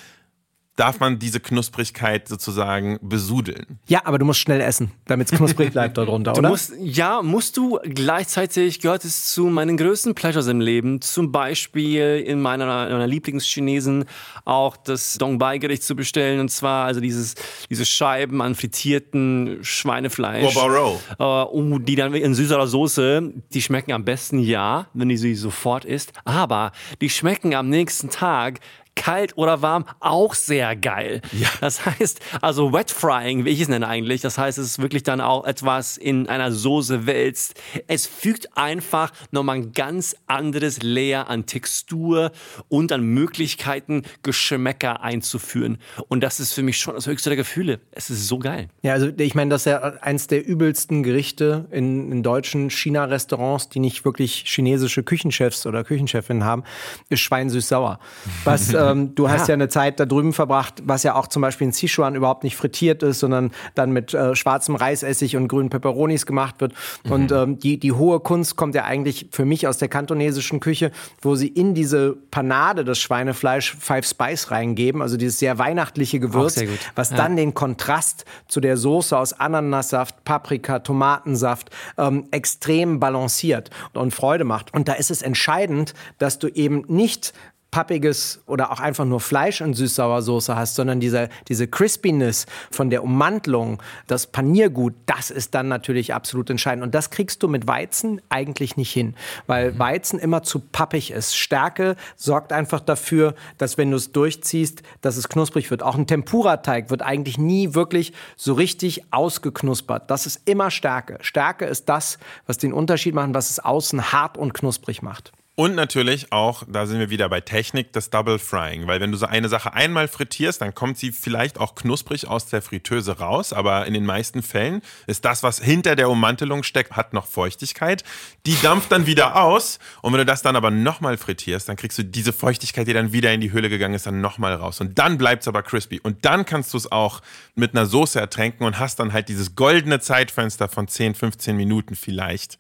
Darf 0.77 1.01
man 1.01 1.19
diese 1.19 1.39
Knusprigkeit 1.39 2.29
sozusagen 2.29 2.99
besudeln? 3.03 3.79
Ja, 3.89 4.01
aber 4.05 4.19
du 4.19 4.25
musst 4.25 4.41
schnell 4.41 4.63
essen, 4.63 4.91
damit 5.05 5.31
es 5.31 5.37
knusprig 5.37 5.71
bleibt 5.73 5.99
darunter, 5.99 6.37
oder? 6.37 6.49
musst, 6.49 6.73
ja, 6.81 7.21
musst 7.21 7.59
du. 7.59 7.79
Gleichzeitig 7.85 8.81
gehört 8.81 9.05
es 9.05 9.33
zu 9.33 9.49
meinen 9.49 9.77
größten 9.77 10.15
Pleasures 10.15 10.47
im 10.47 10.61
Leben. 10.61 11.03
Zum 11.03 11.31
Beispiel 11.31 12.25
in 12.27 12.41
meiner, 12.41 12.65
meiner 12.65 13.07
Lieblingschinesen 13.07 14.07
auch 14.47 14.79
das 14.79 15.19
Dongbai-Gericht 15.19 15.83
zu 15.83 15.95
bestellen. 15.95 16.41
Und 16.41 16.49
zwar 16.49 16.87
also 16.87 17.01
dieses, 17.01 17.35
diese 17.69 17.85
Scheiben 17.85 18.41
an 18.41 18.55
frittierten 18.55 19.59
Schweinefleisch. 19.61 20.55
Guo 20.55 21.01
Äh, 21.19 21.23
oh, 21.23 21.79
die 21.81 21.97
dann 21.97 22.15
in 22.15 22.35
süßer 22.35 22.67
Soße, 22.67 23.31
die 23.53 23.61
schmecken 23.61 23.93
am 23.93 24.07
besten 24.07 24.39
ja, 24.39 24.87
wenn 24.95 25.11
du 25.11 25.19
sie 25.19 25.35
sofort 25.35 25.85
isst. 25.85 26.15
Aber 26.25 26.73
die 27.03 27.11
schmecken 27.11 27.55
am 27.55 27.69
nächsten 27.69 28.09
Tag 28.09 28.61
kalt 28.95 29.37
oder 29.37 29.63
warm 29.63 29.85
auch 30.01 30.35
sehr 30.35 30.77
geil. 30.77 31.21
Ja. 31.33 31.49
Das 31.61 31.85
heißt, 31.87 32.21
also 32.41 32.73
Wet 32.73 32.91
Frying, 32.91 33.45
wie 33.45 33.51
ich 33.51 33.61
es 33.61 33.69
nenne 33.69 33.87
eigentlich, 33.87 34.21
das 34.21 34.39
heißt, 34.39 34.59
es 34.59 34.67
ist 34.67 34.79
wirklich 34.83 35.03
dann 35.03 35.21
auch 35.21 35.45
etwas 35.45 35.97
in 35.97 36.29
einer 36.29 36.53
Soße 36.53 37.07
wälzt. 37.07 37.61
Es 37.87 38.07
fügt 38.07 38.57
einfach 38.57 39.13
nochmal 39.31 39.57
ein 39.57 39.73
ganz 39.73 40.17
anderes 40.27 40.83
Layer 40.83 41.29
an 41.29 41.47
Textur 41.47 42.33
und 42.69 42.93
an 42.93 43.03
Möglichkeiten, 43.03 44.03
Geschmäcker 44.23 45.03
einzuführen. 45.03 45.79
Und 46.09 46.23
das 46.23 46.41
ist 46.41 46.53
für 46.53 46.63
mich 46.63 46.79
schon 46.79 46.95
das 46.95 47.07
höchste 47.07 47.31
der 47.31 47.37
Gefühle. 47.37 47.81
Es 47.91 48.11
ist 48.11 48.29
so 48.29 48.39
geil. 48.39 48.69
Ja, 48.83 48.93
also 48.93 49.09
ich 49.17 49.35
meine, 49.35 49.51
das 49.51 49.63
ist 49.63 49.67
ja 49.67 49.81
eins 50.01 50.27
der 50.27 50.47
übelsten 50.47 51.03
Gerichte 51.03 51.67
in, 51.71 52.13
in 52.13 52.23
deutschen 52.23 52.71
China-Restaurants, 52.71 53.69
die 53.69 53.81
nicht 53.81 54.05
wirklich 54.05 54.45
chinesische 54.47 55.03
Küchenchefs 55.03 55.67
oder 55.67 55.85
Küchenchefinnen 55.85 56.45
haben, 56.45 56.65
ist 57.09 57.21
Schwein 57.21 57.51
süß-sauer. 57.51 57.99
Was 58.45 58.73
ähm, 58.91 59.15
du 59.15 59.31
hast 59.31 59.49
ja 59.49 59.55
eine 59.55 59.69
Zeit 59.69 60.01
da 60.01 60.07
drüben 60.07 60.33
verbracht, 60.33 60.83
was 60.85 61.03
ja 61.03 61.15
auch 61.15 61.27
zum 61.27 61.43
Beispiel 61.43 61.67
in 61.67 61.73
Sichuan 61.73 62.15
überhaupt 62.15 62.45
nicht 62.45 62.57
frittiert 62.57 63.03
ist, 63.03 63.21
sondern 63.21 63.51
dann 63.75 63.93
mit 63.93 64.15
äh, 64.15 64.35
schwarzem 64.35 64.75
Reisessig 64.75 65.37
und 65.37 65.49
grünen 65.49 65.71
Peperonis 65.71 66.27
gemacht 66.27 66.57
wird. 66.61 66.75
Und 67.09 67.33
ähm, 67.33 67.59
die, 67.59 67.79
die 67.79 67.93
hohe 67.93 68.21
Kunst 68.21 68.57
kommt 68.57 68.75
ja 68.75 68.85
eigentlich 68.85 69.29
für 69.31 69.45
mich 69.45 69.67
aus 69.67 69.79
der 69.79 69.89
kantonesischen 69.89 70.61
Küche, 70.61 70.91
wo 71.21 71.35
sie 71.35 71.49
in 71.49 71.75
diese 71.75 72.17
Panade 72.31 72.85
das 72.85 72.99
Schweinefleisch 72.99 73.77
Five 73.79 74.07
Spice 74.07 74.51
reingeben, 74.51 75.03
also 75.03 75.17
dieses 75.17 75.39
sehr 75.39 75.59
weihnachtliche 75.59 76.21
Gewürz, 76.21 76.61
was 76.95 77.11
Ja. 77.11 77.17
dann 77.17 77.37
den 77.37 77.55
Kontrast 77.55 78.25
zu 78.49 78.61
der 78.61 78.77
Soße 78.77 79.17
aus 79.17 79.33
Ananassaft, 79.33 80.25
Paprika, 80.25 80.79
Tomatensaft 80.81 81.71
ähm, 81.99 82.27
extrem 82.31 83.01
balanciert 83.01 83.71
und 83.93 84.13
Freude 84.15 84.45
macht. 84.45 84.73
Und 84.75 84.89
da 84.89 84.95
ist 84.95 85.11
es 85.11 85.23
entscheidend, 85.23 85.95
dass 86.19 86.39
du 86.39 86.49
eben 86.49 86.85
nicht 86.89 87.33
pappiges 87.73 88.43
oder 88.47 88.71
auch 88.71 88.79
einfach 88.79 89.07
nur 89.07 89.19
Fleisch 89.19 89.61
in 89.63 89.73
Süß-Sauersoße 89.75 90.55
hast, 90.55 90.77
sondern 90.77 91.01
diese, 91.01 91.31
diese 91.49 91.67
Crispiness 91.67 92.47
von 92.71 92.91
der 92.91 93.03
Ummantelung, 93.03 93.83
das 94.07 94.29
Paniergut, 94.29 94.95
das 95.07 95.31
ist 95.31 95.55
dann 95.55 95.69
natürlich 95.69 96.15
absolut 96.15 96.51
entscheidend. 96.51 96.85
Und 96.85 96.95
das 96.95 97.11
kriegst 97.11 97.43
du 97.43 97.49
mit 97.49 97.67
Weizen 97.67 98.21
eigentlich 98.29 98.77
nicht 98.77 98.93
hin, 98.93 99.17
weil 99.47 99.77
Weizen 99.79 100.19
immer 100.21 100.43
zu 100.43 100.61
pappig 100.61 101.11
ist. 101.11 101.35
Stärke 101.35 101.97
sorgt 102.15 102.53
einfach 102.53 102.81
dafür, 102.81 103.35
dass 103.57 103.79
wenn 103.79 103.91
du 103.91 103.97
es 103.97 104.13
durchziehst, 104.13 104.83
dass 105.01 105.17
es 105.17 105.31
knusprig 105.31 105.71
wird. 105.71 105.83
Auch 105.83 105.97
ein 105.97 106.07
Tempura-Teig 106.07 106.91
wird 106.91 107.01
eigentlich 107.01 107.39
nie 107.39 107.75
wirklich 107.75 108.13
so 108.37 108.53
richtig 108.53 109.03
ausgeknuspert. 109.13 110.11
Das 110.11 110.27
ist 110.27 110.43
immer 110.45 110.71
Stärke. 110.71 111.17
Stärke 111.23 111.65
ist 111.65 111.89
das, 111.89 112.19
was 112.47 112.59
den 112.59 112.75
Unterschied 112.75 113.15
macht, 113.15 113.33
was 113.33 113.49
es 113.49 113.61
außen 113.61 114.13
hart 114.13 114.37
und 114.37 114.53
knusprig 114.53 115.01
macht. 115.01 115.33
Und 115.55 115.75
natürlich 115.75 116.33
auch, 116.33 116.63
da 116.67 116.87
sind 116.87 116.99
wir 116.99 117.11
wieder 117.11 117.29
bei 117.29 117.43
Technik, 117.43 117.93
das 117.93 118.09
Double 118.09 118.39
Frying. 118.39 118.87
Weil 118.87 119.01
wenn 119.01 119.13
du 119.13 119.19
so 119.19 119.27
eine 119.27 119.51
Sache 119.51 119.75
einmal 119.75 120.09
frittierst, 120.09 120.63
dann 120.63 120.75
kommt 120.75 120.97
sie 120.97 121.13
vielleicht 121.13 121.61
auch 121.61 121.75
knusprig 121.75 122.27
aus 122.27 122.47
der 122.47 122.63
Fritteuse 122.63 123.19
raus. 123.19 123.53
Aber 123.53 123.85
in 123.85 123.93
den 123.93 124.07
meisten 124.07 124.43
Fällen 124.43 124.81
ist 125.07 125.27
das, 125.27 125.43
was 125.43 125.59
hinter 125.59 125.95
der 125.95 126.09
Ummantelung 126.09 126.63
steckt, 126.63 126.93
hat 126.93 127.13
noch 127.13 127.27
Feuchtigkeit. 127.27 128.03
Die 128.47 128.57
dampft 128.63 128.93
dann 128.93 129.05
wieder 129.05 129.43
aus. 129.43 129.79
Und 130.01 130.15
wenn 130.15 130.21
du 130.21 130.25
das 130.25 130.41
dann 130.41 130.57
aber 130.57 130.71
nochmal 130.71 131.19
frittierst, 131.19 131.69
dann 131.69 131.77
kriegst 131.77 131.99
du 131.99 132.03
diese 132.03 132.33
Feuchtigkeit, 132.33 132.87
die 132.87 132.95
dann 132.95 133.13
wieder 133.13 133.31
in 133.35 133.43
die 133.43 133.53
Hülle 133.53 133.69
gegangen 133.69 133.95
ist, 133.95 134.07
dann 134.07 134.23
nochmal 134.23 134.55
raus. 134.55 134.81
Und 134.81 134.99
dann 134.99 135.19
bleibt 135.19 135.43
es 135.43 135.49
aber 135.49 135.63
crispy. 135.63 136.01
Und 136.01 136.25
dann 136.25 136.47
kannst 136.47 136.73
du 136.73 136.79
es 136.79 136.91
auch 136.91 137.21
mit 137.55 137.77
einer 137.77 137.85
Soße 137.85 138.19
ertränken 138.19 138.65
und 138.65 138.79
hast 138.79 139.01
dann 139.01 139.13
halt 139.13 139.29
dieses 139.29 139.55
goldene 139.55 140.01
Zeitfenster 140.01 140.69
von 140.69 140.89
10, 140.89 141.15
15 141.15 141.55
Minuten 141.55 141.95
vielleicht 141.95 142.57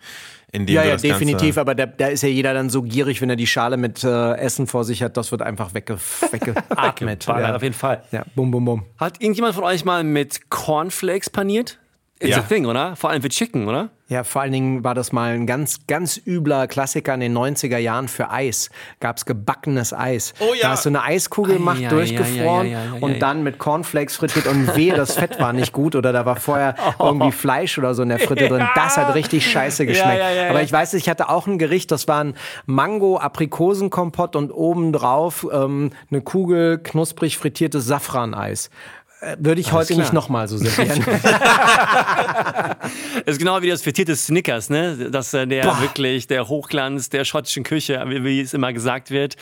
in 0.52 0.66
dem 0.66 0.74
Ja, 0.74 0.84
ja, 0.84 0.96
definitiv, 0.96 1.56
aber 1.58 1.74
da, 1.74 1.86
da 1.86 2.06
ist 2.08 2.22
ja 2.22 2.28
jeder 2.28 2.52
dann 2.54 2.68
so 2.70 2.82
gierig, 2.82 3.20
wenn 3.22 3.30
er 3.30 3.36
die 3.36 3.46
Schale 3.46 3.76
mit 3.78 4.04
äh, 4.04 4.34
Essen 4.34 4.66
vor 4.66 4.84
sich 4.84 5.02
hat, 5.02 5.16
das 5.16 5.32
wird 5.32 5.42
einfach 5.42 5.74
wegge 5.74 5.96
weggeatmet. 6.30 7.26
Ja. 7.26 7.56
auf 7.56 7.62
jeden 7.62 7.74
Fall. 7.74 8.02
Ja, 8.12 8.24
bum, 8.34 8.50
bum, 8.50 8.64
bum. 8.64 8.84
Hat 8.98 9.20
irgendjemand 9.20 9.54
von 9.54 9.64
euch 9.64 9.84
mal 9.84 10.04
mit 10.04 10.50
Cornflakes 10.50 11.30
paniert? 11.30 11.78
It's 12.20 12.30
Ja. 12.36 12.38
a 12.38 12.42
thing, 12.42 12.66
oder? 12.66 12.94
Vor 12.96 13.10
allem 13.10 13.22
für 13.22 13.28
Chicken, 13.30 13.66
oder? 13.66 13.90
Ja, 14.12 14.24
vor 14.24 14.42
allen 14.42 14.52
Dingen 14.52 14.84
war 14.84 14.94
das 14.94 15.10
mal 15.12 15.32
ein 15.32 15.46
ganz, 15.46 15.86
ganz 15.86 16.20
übler 16.26 16.66
Klassiker 16.66 17.14
in 17.14 17.20
den 17.20 17.34
90er 17.34 17.78
Jahren 17.78 18.08
für 18.08 18.30
Eis. 18.30 18.68
Gab 19.00 19.16
es 19.16 19.24
gebackenes 19.24 19.94
Eis. 19.94 20.34
Oh 20.38 20.52
ja. 20.52 20.60
Da 20.60 20.70
hast 20.72 20.84
du 20.84 20.90
eine 20.90 21.02
Eiskugel 21.02 21.56
gemacht, 21.56 21.80
ja, 21.80 21.88
durchgefroren 21.88 22.70
ja, 22.70 22.84
ja, 22.84 22.92
und 23.00 23.22
dann 23.22 23.42
mit 23.42 23.58
Cornflakes 23.58 24.16
frittiert 24.16 24.46
und 24.46 24.76
wehe, 24.76 24.92
das 24.92 25.14
Fett 25.14 25.40
war 25.40 25.54
nicht 25.54 25.72
gut 25.72 25.96
oder 25.96 26.12
da 26.12 26.26
war 26.26 26.36
vorher 26.36 26.74
irgendwie 26.98 27.32
Fleisch 27.32 27.78
oder 27.78 27.94
so 27.94 28.02
in 28.02 28.10
der 28.10 28.18
Fritte 28.18 28.48
drin. 28.48 28.68
Das 28.74 28.96
hat 28.96 29.14
richtig 29.14 29.50
scheiße 29.50 29.86
geschmeckt. 29.86 30.22
Aber 30.50 30.62
ich 30.62 30.72
weiß, 30.72 30.94
ich 30.94 31.08
hatte 31.08 31.28
auch 31.28 31.46
ein 31.46 31.58
Gericht, 31.58 31.90
das 31.90 32.08
war 32.08 32.22
ein 32.22 32.34
Mango-Aprikosenkompott 32.66 34.36
und 34.36 34.50
obendrauf 34.50 35.46
ähm, 35.50 35.90
eine 36.10 36.20
Kugel 36.20 36.78
knusprig 36.78 37.38
frittiertes 37.38 37.86
Safraneis. 37.86 38.70
Würde 39.38 39.60
ich 39.60 39.72
heute 39.72 39.94
klar. 39.94 40.00
nicht 40.00 40.12
nochmal 40.12 40.48
so 40.48 40.56
servieren. 40.56 41.04
Das 42.82 43.22
ist 43.26 43.38
genau 43.38 43.62
wie 43.62 43.68
das 43.68 43.82
frittierte 43.82 44.16
Snickers, 44.16 44.68
ne? 44.68 45.10
Das 45.10 45.32
äh, 45.34 45.46
der 45.46 45.80
wirklich 45.80 46.26
der 46.26 46.48
Hochglanz 46.48 47.08
der 47.08 47.24
schottischen 47.24 47.62
Küche, 47.62 48.02
wie, 48.08 48.24
wie 48.24 48.40
es 48.40 48.54
immer 48.54 48.72
gesagt 48.72 49.10
wird, 49.10 49.36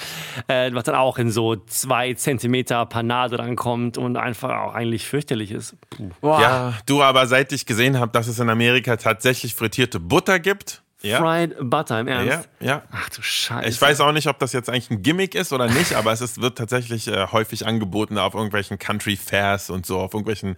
äh, 0.48 0.70
was 0.74 0.84
dann 0.84 0.94
auch 0.94 1.18
in 1.18 1.30
so 1.30 1.56
zwei 1.56 2.12
Zentimeter 2.14 2.84
Panade 2.86 3.38
rankommt 3.38 3.96
und 3.96 4.16
einfach 4.16 4.50
auch 4.50 4.74
eigentlich 4.74 5.06
fürchterlich 5.06 5.50
ist. 5.50 5.76
Puh. 5.90 6.10
Ja, 6.22 6.74
du 6.86 7.02
aber 7.02 7.26
seit 7.26 7.52
ich 7.52 7.66
gesehen 7.66 7.98
habe, 7.98 8.12
dass 8.12 8.26
es 8.26 8.38
in 8.38 8.50
Amerika 8.50 8.96
tatsächlich 8.96 9.54
frittierte 9.54 9.98
Butter 9.98 10.38
gibt. 10.38 10.82
Ja, 11.02 11.18
Fried 11.18 11.56
Butter 11.58 12.00
im 12.00 12.08
Ernst. 12.08 12.48
ja, 12.60 12.66
ja. 12.66 12.82
Ach 12.90 13.08
du 13.08 13.22
Scheiße. 13.22 13.68
Ich 13.68 13.80
weiß 13.80 14.00
auch 14.00 14.12
nicht, 14.12 14.26
ob 14.26 14.38
das 14.38 14.52
jetzt 14.52 14.68
eigentlich 14.68 14.90
ein 14.90 15.02
Gimmick 15.02 15.34
ist 15.34 15.52
oder 15.52 15.66
nicht, 15.66 15.94
aber 15.94 16.12
es 16.12 16.20
ist, 16.20 16.40
wird 16.42 16.58
tatsächlich 16.58 17.08
äh, 17.08 17.28
häufig 17.28 17.66
angeboten 17.66 18.18
auf 18.18 18.34
irgendwelchen 18.34 18.78
Country 18.78 19.16
Fairs 19.16 19.70
und 19.70 19.86
so, 19.86 19.98
auf 19.98 20.12
irgendwelchen 20.12 20.56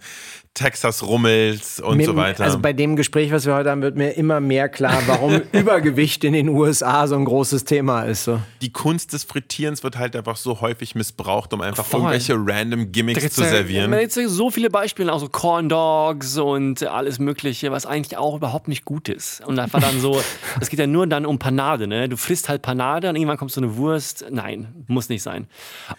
Texas 0.53 1.01
Rummels 1.01 1.79
und 1.79 1.97
Mir- 1.97 2.05
so 2.05 2.15
weiter. 2.15 2.43
Also 2.43 2.59
bei 2.59 2.73
dem 2.73 2.95
Gespräch, 2.95 3.31
was 3.31 3.47
wir 3.47 3.55
heute 3.55 3.71
haben, 3.71 3.81
wird 3.81 3.95
mir 3.95 4.11
immer 4.11 4.39
mehr 4.39 4.69
klar, 4.69 5.01
warum 5.07 5.41
Übergewicht 5.51 6.23
in 6.23 6.33
den 6.33 6.47
USA 6.49 7.07
so 7.07 7.15
ein 7.15 7.25
großes 7.25 7.65
Thema 7.65 8.03
ist. 8.03 8.25
So. 8.25 8.39
die 8.61 8.71
Kunst 8.71 9.13
des 9.13 9.23
Frittierens 9.23 9.83
wird 9.83 9.97
halt 9.97 10.15
einfach 10.15 10.35
so 10.37 10.61
häufig 10.61 10.93
missbraucht, 10.93 11.53
um 11.53 11.61
einfach 11.61 11.83
Voll. 11.85 12.01
irgendwelche 12.01 12.35
random 12.37 12.91
Gimmicks 12.91 13.33
zu 13.33 13.41
ja- 13.41 13.49
servieren. 13.49 13.89
Man 13.89 13.99
jetzt 13.99 14.13
so 14.13 14.51
viele 14.51 14.69
Beispiele, 14.69 15.11
auch 15.11 15.19
so 15.19 15.27
Corn 15.27 15.69
Dogs 15.69 16.37
und 16.37 16.83
alles 16.83 17.17
Mögliche, 17.17 17.71
was 17.71 17.87
eigentlich 17.87 18.17
auch 18.17 18.35
überhaupt 18.35 18.67
nicht 18.67 18.85
gut 18.85 19.09
ist. 19.09 19.41
Und 19.45 19.57
einfach 19.57 19.81
dann 19.81 19.99
so, 19.99 20.21
es 20.61 20.69
geht 20.69 20.77
ja 20.79 20.85
nur 20.85 21.07
dann 21.07 21.25
um 21.25 21.39
Panade, 21.39 21.87
ne? 21.87 22.07
Du 22.07 22.15
frisst 22.15 22.47
halt 22.47 22.61
Panade 22.61 23.09
und 23.09 23.15
irgendwann 23.15 23.37
kommt 23.37 23.51
so 23.51 23.59
eine 23.59 23.75
Wurst. 23.77 24.25
Nein, 24.29 24.67
muss 24.87 25.09
nicht 25.09 25.23
sein. 25.23 25.47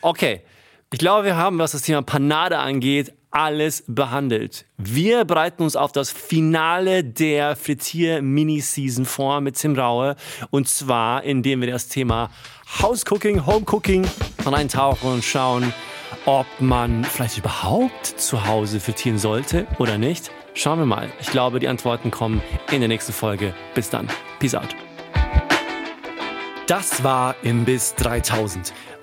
Okay, 0.01 0.43
ich 0.93 0.99
glaube, 1.01 1.25
wir 1.25 1.37
haben, 1.37 1.59
was 1.59 1.73
das 1.73 1.83
Thema 1.83 2.03
Panade 2.03 2.59
angeht, 2.59 3.13
alles 3.35 3.85
behandelt. 3.89 4.65
Wir 4.79 5.25
bereiten 5.25 5.65
uns 5.65 5.75
auf 5.75 5.93
das 5.93 6.11
Finale 6.11 7.03
der 7.03 7.57
Frittier-Mini-Season 7.57 9.05
vor 9.05 9.41
mit 9.41 9.57
Tim 9.57 9.77
Raue. 9.77 10.15
Und 10.51 10.69
zwar, 10.69 11.25
indem 11.25 11.61
wir 11.61 11.71
das 11.71 11.89
Thema 11.89 12.31
House 12.81 13.05
Cooking, 13.11 13.45
Home 13.45 13.67
Cooking 13.67 14.07
reintauchen 14.47 15.11
und 15.11 15.25
schauen, 15.25 15.75
ob 16.27 16.47
man 16.61 17.03
vielleicht 17.05 17.39
überhaupt 17.39 18.07
zu 18.07 18.47
Hause 18.47 18.79
frittieren 18.79 19.19
sollte 19.19 19.67
oder 19.79 19.99
nicht. 19.99 20.31
Schauen 20.55 20.79
wir 20.79 20.87
mal. 20.87 21.11
Ich 21.21 21.31
glaube, 21.31 21.59
die 21.59 21.67
Antworten 21.67 22.13
kommen 22.13 22.41
in 22.71 22.81
der 22.81 22.89
nächsten 22.89 23.13
Folge. 23.13 23.53
Bis 23.75 23.91
dann. 23.91 24.09
Peace 24.39 24.55
out. 24.55 24.77
Das 26.69 27.03
war 27.03 27.35
Imbiss 27.43 27.95
3000. 27.97 28.73